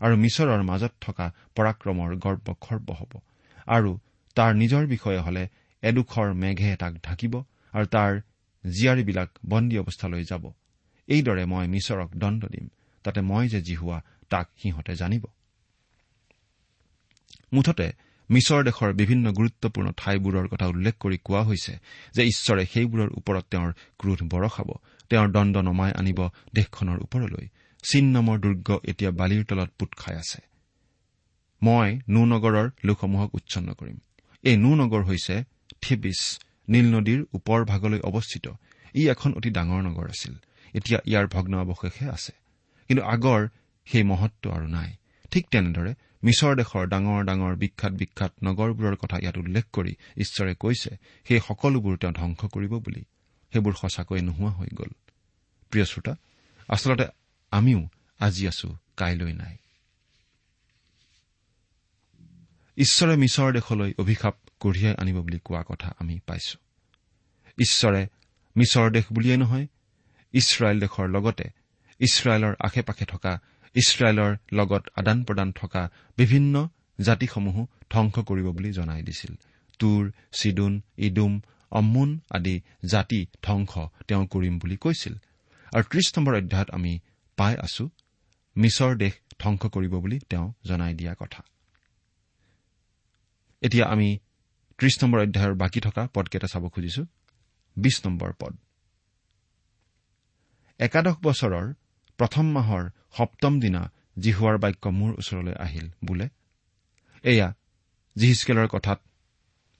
আৰু 0.00 0.14
মিছৰৰ 0.16 0.62
মাজত 0.62 0.92
থকা 1.00 1.26
পৰাক্ৰমৰ 1.56 2.10
গৰ্ব 2.24 2.46
খৰ্ব 2.60 2.88
হ'ব 2.98 3.12
আৰু 3.68 3.90
তাৰ 4.36 4.52
নিজৰ 4.54 4.84
বিষয়ে 4.86 5.20
হলে 5.20 5.42
এডোখৰ 5.82 6.28
মেঘে 6.34 6.70
তাক 6.76 6.92
ঢাকিব 7.02 7.34
আৰু 7.72 7.86
তাৰ 7.94 8.12
জীয়াৰীবিলাক 8.64 9.30
বন্দী 9.46 9.76
অৱস্থালৈ 9.78 10.24
যাব। 10.24 10.44
এইদৰে 11.08 11.44
মই 11.44 11.66
মিছৰক 11.74 12.10
দণ্ড 12.16 12.42
দিম 12.44 12.66
তাতে 13.04 13.20
মই 13.20 13.44
যে 13.48 13.60
যি 13.62 13.74
হোৱা 13.74 13.98
তাক 14.30 14.46
সিহঁতে 14.60 14.94
জানিব। 14.94 15.24
মুঠতে 17.52 17.92
মিছৰ 18.30 18.64
দেশৰ 18.64 18.92
বিভিন্ন 18.92 19.32
গুৰুত্বপূৰ্ণ 19.32 19.92
ঠাইবোৰৰ 19.96 20.48
কথা 20.48 20.66
উল্লেখ 20.66 20.94
কৰি 21.00 21.18
কোৱা 21.24 21.42
হৈছে 21.42 21.78
যে 22.14 22.24
ঈশ্বৰে 22.24 22.66
সেইবোৰৰ 22.66 23.08
ওপৰত 23.16 23.44
তেওঁৰ 23.50 23.72
ক্ৰোধ 23.98 24.18
বৰষাব 24.22 24.72
তেওঁৰ 25.08 25.28
দণ্ড 25.28 25.56
নমাই 25.56 25.92
আনিব 25.92 26.28
দেশখনৰ 26.54 26.98
ওপৰলৈ। 27.02 27.48
চীন 27.82 28.12
নামৰ 28.12 28.38
দুৰ্গ 28.38 28.78
এতিয়া 28.84 29.10
বালিৰ 29.10 29.44
তলত 29.44 29.70
পোত 29.78 29.88
খাই 29.96 30.16
আছে। 30.16 30.42
মই 31.62 32.00
নো 32.08 32.24
নগৰৰ 32.24 32.70
লোকসমূহক 32.84 33.34
উচ্ছন্ন 33.34 33.74
কৰিম। 33.74 33.98
এই 34.42 34.56
নো 34.56 34.74
নগৰ 34.74 35.02
হৈছে 35.02 35.44
থিবিছ 35.80 36.40
নীল 36.68 36.96
নদীৰ 36.96 37.24
ওপৰ 37.32 37.64
ভাগলৈ 37.64 38.00
অৱস্থিত। 38.00 38.48
ই 38.94 39.08
এখন 39.08 39.34
অতি 39.34 39.50
ডাঙৰ 39.50 39.82
নগৰ 39.82 40.08
আছিল। 40.08 40.34
এতিয়া 40.74 41.00
ইয়াৰ 41.04 41.26
ভগ্নাৱশেষে 41.26 42.08
আছে। 42.10 42.32
কিন্তু 42.88 43.04
আগৰ 43.04 43.48
সেই 43.84 44.02
মহত্ব 44.02 44.50
আৰু 44.50 44.66
নাই। 44.66 44.92
ঠিক 45.30 45.46
তেনেদৰে 45.50 45.94
মিছৰ 46.24 46.56
দেশৰ 46.56 46.86
ডাঙৰ 46.86 47.24
ডাঙৰ 47.24 47.56
বিখ্যাত 47.56 47.92
বিখ্যাত 47.92 48.32
নগৰবোৰৰ 48.44 48.96
কথা 48.96 49.18
ইয়াত 49.18 49.36
উল্লেখ 49.38 49.64
কৰি 49.72 49.96
ঈশ্বৰে 50.16 50.54
কৈছে 50.54 50.90
সেই 51.28 51.40
সকলোবোৰ 51.40 51.96
তেওঁ 51.96 52.12
ধ্বংস 52.12 52.44
কৰিব 52.44 52.78
বুলি। 52.78 53.04
সেইবোৰ 53.52 53.74
সঁচাকৈ 53.80 54.20
নোহোৱা 54.20 54.50
হৈ 54.50 54.68
গ'ল। 54.74 54.90
প্ৰিয় 55.70 55.84
শ্ৰোতা 55.84 56.14
আচলতে 56.68 57.06
আমিও 57.50 57.88
আজি 58.18 58.48
আছো 58.48 58.76
কাইলৈ 58.96 59.32
নাই। 59.32 59.56
ঈশ্বৰে 62.76 63.16
মিছৰ 63.16 63.52
দেশলৈ 63.52 63.94
অভিশাপ 63.98 64.36
কঢ়িয়াই 64.60 64.94
আনিব 64.98 65.22
বুলি 65.22 65.38
কোৱা 65.44 65.62
কথা 65.68 65.94
আমি 65.98 66.20
পাইছো। 66.26 66.58
ঈশ্বৰে 67.58 68.06
মিছৰ 68.56 68.90
দেশ 68.90 69.04
বুলিয়েই 69.12 69.36
নহয় 69.36 69.66
ইছৰাইল 70.32 70.80
দেশৰ 70.80 71.08
লগতে 71.08 71.44
ইছৰাইলৰ 72.00 72.54
আশে 72.60 72.82
পাশে 72.82 73.04
থকা 73.04 73.40
ইছৰাইলৰ 73.74 74.36
লগত 74.52 74.82
আদান 74.96 75.24
প্ৰদান 75.24 75.52
থকা 75.52 75.90
বিভিন্ন 76.16 76.68
জাতিসমূহো 77.00 77.66
ধ্বংস 77.90 78.18
কৰিব 78.18 78.46
বুলি 78.50 78.72
জনাই 78.72 79.02
দিছিল। 79.02 79.32
তুৰ 79.78 80.12
চিডুন 80.32 80.82
ইডুম 80.96 81.40
অম্মুন 81.70 82.20
আদি 82.30 82.60
জাতি 82.84 83.26
ধ্বংস 83.42 83.72
তেওঁ 84.08 84.26
কৰিম 84.26 84.58
বুলি 84.58 84.76
কৈছিল। 84.76 85.14
আৰু 85.72 85.84
ত্ৰিশ 85.90 86.12
নম্বৰ 86.16 86.34
অধ্যায়ত 86.34 86.70
আমি 86.70 86.98
পাই 87.36 87.56
আছো 87.56 87.88
মিছৰ 88.56 88.96
দেশ 88.96 89.12
ধ্বংস 89.38 89.66
কৰিব 89.66 89.94
বুলি 89.94 90.18
তেওঁ 90.18 90.52
জনাই 90.64 90.94
দিয়া 90.94 91.14
কথা। 91.18 91.42
এতিয়া 93.62 93.84
আমি 93.86 94.18
ত্ৰিশ 94.78 94.94
নম্বৰ 95.02 95.20
অধ্যায়ৰ 95.20 95.54
বাকী 95.54 95.80
থকা 95.80 96.08
পদকেইটা 96.14 96.46
চাব 96.46 96.68
খুজিছো। 96.68 97.06
বিশ 97.76 98.06
নম্বৰ 98.06 98.32
পদ। 98.32 98.56
একাদশ 100.78 101.16
বছৰৰ 101.22 101.74
প্ৰথম 102.18 102.52
মাহৰ 102.52 102.90
সপ্তম 103.16 103.60
দিনা 103.60 103.92
জিহুৱাৰ 104.18 104.58
বাক্য 104.58 104.88
মোৰ 104.88 105.12
ওচৰলৈ 105.12 105.54
আহিল। 105.54 105.88
বোলে 106.04 106.28
এয়া 107.22 107.54
জিহিচকেলৰ 108.16 108.66
কথাত। 108.66 109.00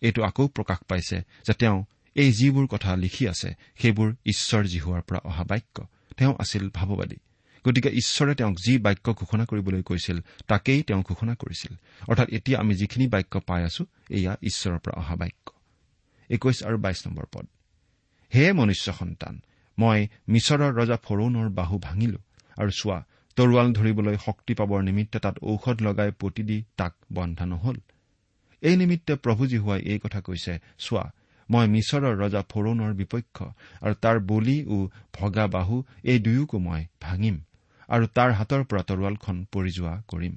এইটো 0.01 0.23
আকৌ 0.23 0.49
প্ৰকাশ 0.49 0.79
পাইছে 0.89 1.17
যে 1.19 1.53
তেওঁ 1.53 1.85
এই 2.15 2.33
যিবোৰ 2.33 2.67
কথা 2.67 2.97
লিখি 2.97 3.29
আছে 3.29 3.55
সেইবোৰ 3.79 4.15
ঈশ্বৰ 4.25 4.65
জিহুৱাৰ 4.65 5.03
পৰা 5.03 5.19
অহা 5.19 5.45
বাক্য। 5.45 5.87
তেওঁ 6.17 6.35
আছিল 6.39 6.71
ভাৱবাদী। 6.71 7.17
গতিকে 7.65 7.89
ঈশ্বৰে 7.89 8.35
তেওঁক 8.35 8.55
যি 8.67 8.79
বাক্য 8.79 9.13
ঘোষণা 9.13 9.45
কৰিবলৈ 9.45 9.83
কৈছিল 9.83 10.21
তাকেই 10.47 10.83
তেওঁ 10.83 11.03
ঘোষণা 11.03 11.35
কৰিছিল। 11.35 11.77
অৰ্থাৎ 12.09 12.29
এতিয়া 12.29 12.61
আমি 12.61 12.75
যিখিনি 12.75 13.07
বাক্য 13.07 13.41
পাই 13.41 13.65
আছো 13.65 13.87
এয়া 14.11 14.37
ঈশ্বৰৰ 14.43 14.79
পৰা 14.79 14.95
অহা 14.95 15.17
বাক্য। 15.17 15.53
একৈশ 16.31 16.63
আৰু 16.63 16.79
বাইশ 16.79 17.07
নম্বৰ 17.07 17.27
পদ। 17.33 17.47
হে 18.35 18.53
মনুষ্য 18.53 18.93
সন্তান 18.93 19.41
মই 19.79 20.09
মিছৰৰ 20.29 20.75
ৰজা 20.75 20.97
ফৰৌনৰ 20.97 21.49
বাহু 21.49 21.79
ভাঙিলো। 21.79 22.19
আৰু 22.59 22.71
চোৱা 22.71 22.99
তৰোৱাল 23.37 23.69
ধৰিবলৈ 23.73 24.17
শক্তি 24.25 24.53
পাবৰ 24.55 24.81
নিমিত্তে 24.83 25.19
তাত 25.19 25.37
ঔষধ 25.43 25.77
লগাই 25.83 26.11
পতি 26.21 26.43
দি 26.43 26.59
তাক 26.77 26.93
বন্ধা 27.13 27.45
নহল 27.47 27.79
এই 28.63 28.75
নিমিত্তে 28.77 29.13
প্ৰভুজী 29.17 29.59
হোৱাই 29.59 29.81
এই 29.93 29.99
কথা 29.99 30.21
কৈছে 30.21 30.53
চোৱা 30.79 31.05
মই 31.49 31.67
মিছৰৰ 31.69 32.15
ৰজা 32.23 32.43
ফৰৌনৰ 32.51 32.93
বিপক্ষ 32.95 33.37
আৰু 33.83 33.95
তাৰ 33.95 34.17
বলি 34.21 34.57
ও 34.67 34.77
ভগা 35.13 35.45
বাহু 35.47 35.77
এই 36.05 36.19
দুয়োকো 36.19 36.59
মই 36.59 36.83
ভাঙিম 37.01 37.37
আৰু 37.89 38.05
তাৰ 38.15 38.31
হাতৰ 38.33 38.63
পৰা 38.65 38.83
তৰোৱালখন 38.83 39.37
পৰি 39.53 39.71
যোৱা 39.71 39.95
কৰিম। 40.09 40.35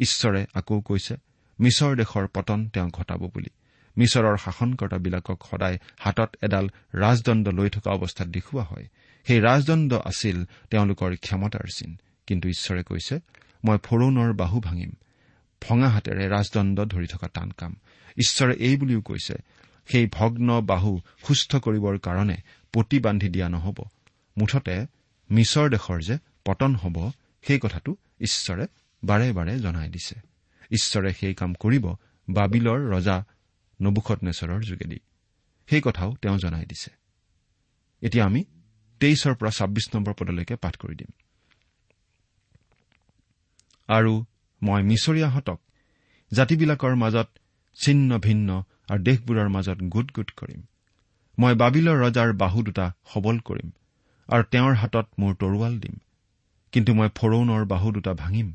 ঈশ্বৰে 0.00 0.42
আকৌ 0.54 0.76
কৈছে 0.80 1.14
মিছৰ 1.58 1.92
দেশৰ 1.96 2.26
পতন 2.34 2.60
তেওঁ 2.68 2.88
ঘটাব 2.88 3.20
বুলি। 3.34 3.50
মিছৰৰ 3.96 4.36
শাসনকৰ্তাবিলাকক 4.36 5.38
সদায় 5.50 5.76
হাতত 5.98 6.30
এডাল 6.42 6.66
ৰাজদণ্ড 6.94 7.46
লৈ 7.48 7.68
থকা 7.68 7.90
অৱস্থাত 7.90 8.28
দেখুওৱা 8.28 8.64
হয়। 8.64 8.86
সেই 9.28 9.40
ৰাজদণ্ড 9.40 9.94
আছিল 9.94 10.44
তেওঁলোকৰ 10.44 11.16
ক্ষমতাৰ 11.16 11.66
চিন। 11.76 11.96
কিন্তু 12.26 12.48
ঈশ্বৰে 12.48 12.82
কৈছে 12.82 13.20
মই 13.64 13.78
ফৰৌনৰ 13.82 14.32
বাহু 14.32 14.60
ভাঙিম। 14.60 14.92
ভঙা 15.68 15.88
হাতেৰে 15.88 16.28
ৰাজদণ্ড 16.28 16.84
ধৰি 16.84 17.06
থকা 17.06 17.28
টান 17.28 17.50
কাম। 17.50 17.76
ঈশ্বৰে 18.16 18.54
এই 18.54 18.76
বুলিও 18.76 19.00
কৈছে 19.00 19.34
সেই 19.86 20.06
ভগ্ন 20.12 20.60
বাহু 20.60 21.00
সুস্থ 21.26 21.56
কৰিবৰ 21.56 21.98
কাৰণে 21.98 22.36
পতি 22.72 22.98
বান্ধি 22.98 23.28
দিয়া 23.28 23.48
নহ'ব। 23.48 23.84
মুঠতে 24.38 24.86
মিছৰ 25.30 25.70
দেশৰ 25.70 26.02
যে 26.02 26.18
পতন 26.44 26.74
হ'ব 26.74 27.10
সেই 27.42 27.58
কথাটো 27.58 27.96
ঈশ্বৰে 28.20 28.66
বাৰে 29.04 29.32
বাৰে 29.32 29.58
জনাই 29.58 29.88
দিছে। 29.88 30.20
ঈশ্বৰে 30.70 31.14
সেই 31.14 31.34
কাম 31.34 31.54
কৰিব 31.54 31.94
বাবিলৰ 32.28 32.90
ৰজা 32.90 33.24
নবুখত 33.82 34.24
নেচৰৰ 34.24 34.62
যোগেদি। 34.62 34.98
সেই 35.66 35.80
কথাও 35.84 36.16
তেওঁ 36.22 36.38
জনাই 36.38 36.66
দিছে। 36.66 36.90
এতিয়া 38.00 38.26
আমি 38.26 38.44
তেইছৰ 39.00 39.34
পৰা 39.38 39.50
ছাব্বিছ 39.58 39.86
নম্বৰ 39.94 40.14
পদলৈকে 40.20 40.54
পাঠ 40.64 40.74
কৰি 40.82 40.94
দিম। 41.00 41.10
আৰু 43.88 44.12
মই 44.62 44.80
মিছৰীয়াহঁতক 44.90 45.58
জাতিবিলাকৰ 46.32 46.94
মাজত 47.02 47.28
ছিন্ন 47.76 48.10
ভিন্ন 48.26 48.48
আৰু 48.90 49.00
দেশবোৰৰ 49.08 49.48
মাজত 49.56 49.78
গোট 49.94 50.08
গোট 50.16 50.30
কৰিম। 50.40 50.60
মই 51.38 51.54
বাবিলৰ 51.62 51.96
ৰজাৰ 52.04 52.30
বাহু 52.42 52.58
দুটা 52.66 52.86
সবল 53.12 53.36
কৰিম 53.48 53.68
আৰু 54.28 54.42
তেওঁৰ 54.52 54.74
হাতত 54.80 55.06
মোৰ 55.20 55.32
তৰোৱাল 55.42 55.74
দিম। 55.82 55.94
কিন্তু 56.72 56.90
মই 56.94 57.08
ফৰৌনৰ 57.18 57.62
বাহু 57.72 57.88
দুটা 57.96 58.12
ভাঙিম। 58.22 58.48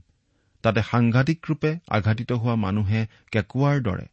তাতে 0.63 0.81
সাংঘাতিক 0.91 1.39
ৰূপে 1.49 1.71
আঘাতিত 1.95 2.31
হোৱা 2.41 2.55
মানুহে 2.65 3.01
কেঁকুৱাৰ 3.33 3.77
দৰে 3.87 4.05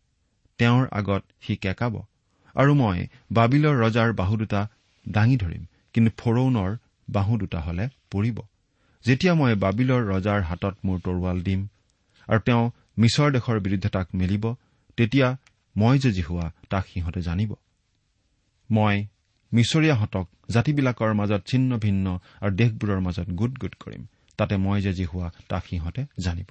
তেওঁৰ 0.59 0.85
আগত 0.99 1.23
সি 1.45 1.57
কেঁকাব 1.65 1.95
আৰু 2.57 2.73
মই 2.75 2.99
বাবিলৰ 3.33 3.75
ৰজাৰ 3.85 4.11
বাহু 4.21 4.35
দুটা 4.37 4.61
দাঙি 5.07 5.37
ধৰিম। 5.37 5.65
কিন্তু 5.95 6.11
ফৰৌনৰ 6.17 6.71
বাহু 7.09 7.39
দুটা 7.39 7.61
হলে 7.61 7.89
পৰিব। 8.11 8.39
যেতিয়া 9.05 9.35
মই 9.35 9.55
বাবিলৰ 9.55 10.03
ৰজাৰ 10.13 10.41
হাতত 10.43 10.75
মোৰ 10.85 10.99
তৰোৱাল 11.01 11.39
দিম 11.43 11.61
আৰু 12.29 12.41
তেওঁ 12.41 12.65
মিছৰ 12.99 13.29
দেশৰ 13.33 13.59
বিৰুদ্ধে 13.61 13.89
তাক 13.89 14.09
মেলিব 14.15 14.45
তেতিয়া 14.97 15.29
মই 15.77 15.99
যে 15.99 16.11
যি 16.13 16.23
হোৱা 16.23 16.53
তাক 16.71 16.85
সিহঁতে 16.87 17.21
জানিব। 17.21 17.51
মই 18.71 18.97
মিছৰীয়াহঁতক 19.53 20.27
জাতিবিলাকৰ 20.51 21.13
মাজত 21.15 21.43
ছিন্ন 21.47 21.79
ভিন্ন 21.79 22.07
আৰু 22.41 22.53
দেশবোৰৰ 22.55 23.01
মাজত 23.01 23.29
গোট 23.31 23.53
গোট 23.59 23.75
কৰিম 23.75 24.03
তাতে 24.37 24.57
মই 24.57 24.83
যে 24.83 24.93
যি 24.93 25.05
হোৱা 25.05 25.29
তাক 25.49 25.65
সিহঁতে 25.67 26.03
জানিব। 26.19 26.51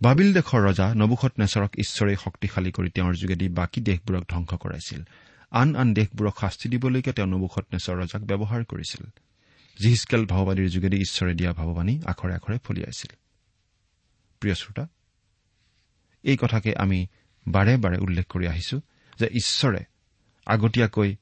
বাবিল 0.00 0.28
দেশৰ 0.32 0.60
ৰজা 0.68 0.86
নবুখত 0.94 1.32
নেচৰক 1.38 1.72
ঈশ্বৰে 1.78 2.14
শক্তিশালী 2.16 2.70
কৰি 2.70 2.88
তেওঁৰ 2.90 3.14
যোগেদি 3.14 3.46
বাকী 3.48 3.80
দেশবোৰক 3.80 4.24
ধ্বংস 4.28 4.50
কৰাইছিল। 4.54 5.00
আন 5.52 5.76
আন 5.76 5.94
দেশবোৰক 5.94 6.40
শাস্তি 6.40 6.68
দিবলৈকে 6.68 7.12
তেওঁ 7.12 7.26
নবুখত 7.26 7.66
নেচৰ 7.72 7.96
ৰজাক 7.96 8.22
ব্যৱহাৰ 8.22 8.64
কৰিছিল 8.64 9.06
জিহিচকেল 9.82 10.26
ভাৱবাদীৰ 10.26 10.68
যোগেদি 10.68 10.96
ঈশ্বৰে 10.96 11.34
দিয়া 11.34 11.52
ভাৱবাণী 11.52 12.00
আখৰে 12.06 12.34
আখৰে 12.34 12.58
ফলিয়াইছিল। 12.58 14.82
এই 16.22 16.36
কথাকে 16.36 16.76
আমি 16.76 17.06
বাৰে 17.48 17.76
বাৰে 17.76 17.98
উল্লেখ 17.98 18.26
কৰি 18.26 18.46
আহিছো 18.46 18.80
যে 19.18 19.26
ঈশ্বৰে 19.26 19.84
আগতীয়াকৈ 20.46 21.16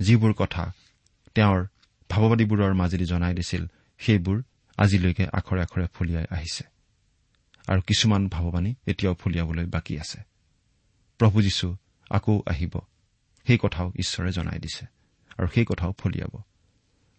যিবোৰ 0.00 0.32
কথা 0.32 0.72
তেওঁৰ 1.34 1.66
ভাৱবাদীবোৰৰ 2.10 2.74
মাজেদি 2.74 3.04
জনাই 3.04 3.34
দিছিল 3.34 3.66
সেইবোৰ 3.98 4.42
আজিলৈকে 4.76 5.26
আখৰে 5.32 5.62
আখৰে 5.62 5.86
ফলিয়াই 5.94 6.26
আহিছে। 6.30 6.64
আৰু 7.68 7.80
কিছুমান 7.80 8.28
ভাৱবাণী 8.28 8.74
এতিয়াও 8.86 9.14
ফলিয়াবলৈ 9.14 9.66
বাকী 9.66 9.98
আছে। 9.98 10.22
প্ৰভু 11.18 11.42
যীশু 11.42 11.76
আকৌ 12.10 12.42
আহিব। 12.46 12.80
সেই 13.46 13.58
কথাও 13.62 13.92
ঈশ্বৰে 13.96 14.32
জনাই 14.32 14.58
দিছে 14.58 14.86
আৰু 15.38 15.46
সেই 15.54 15.64
কথাও 15.64 15.92
ফলিয়াব। 15.98 16.42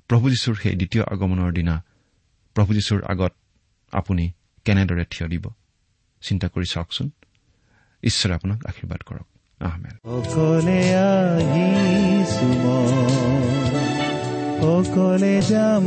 প্ৰভু 0.07 0.29
যীশুৰ 0.29 0.55
সেই 0.55 0.75
দ্বিতীয় 0.75 1.03
আগমনৰ 1.03 1.51
দিনা 1.51 1.83
প্ৰভু 2.53 2.73
যীশুৰ 2.73 3.03
আগত 3.03 3.33
আপুনি 3.91 4.31
কেনেদৰে 4.65 5.05
থিয় 5.05 5.29
দিব? 5.29 5.47
চিন্তা 6.21 6.47
কৰি 6.47 6.65
চাওকচোন। 6.71 7.09
ঈশ্বৰে 8.03 8.35
আপোনাক 8.35 8.65
আশীৰ্বাদ 8.65 9.01
কৰক। 9.01 9.27
আহমেদ 9.59 9.93
অকলে 10.03 10.95
আহিছো 10.95 12.49
অকলে 14.73 15.41
যাম 15.41 15.83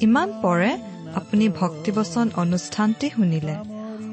ইমান 0.00 0.32
পৰে 0.42 0.70
আপুনি 1.14 1.48
ভক্তিবচন 1.48 2.30
অনুষ্ঠানটি 2.36 3.10
শুনিলে। 3.10 3.79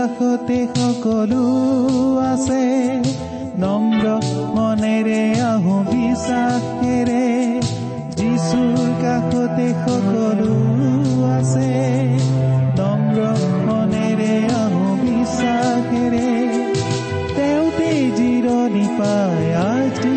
কাষতে 0.00 0.66
সকলো 0.76 1.42
আছে। 2.18 2.64
নম্ৰ 3.58 4.04
মনেৰে 4.56 5.40
আহো 5.40 5.84
বিশ্বাসেৰে। 5.92 7.24
যিচুৰ 8.16 8.76
কাষতে 9.02 9.68
সকলো 9.84 10.52
আছে। 11.36 11.72
নম্ৰ 12.78 13.18
মনেৰে 13.68 14.34
আহো 14.54 14.96
বিশ্বাসেৰে। 14.96 16.28
তেওঁতে 17.36 17.90
জিৰণি 18.16 18.86
পায় 18.98 19.54
আজি 19.54 20.16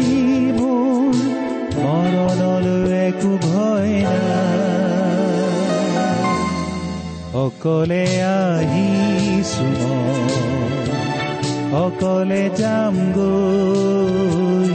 মোৰ 0.59 1.13
মৰণলৈ 1.83 3.07
একো 3.07 3.37
ভয় 3.41 4.05
অকলে 7.33 8.12
অকলে 11.83 12.43
যাম 12.57 12.95
গৈ। 13.15 14.71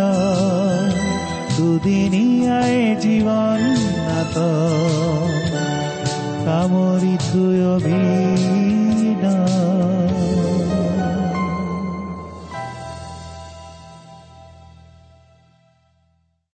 দুদিনীয়াই 1.57 2.77
জীৱন 3.03 3.61
নাট 4.07 4.35
সামৰি 6.45 7.15
থৈ 7.27 7.57
অভিন 7.75 8.42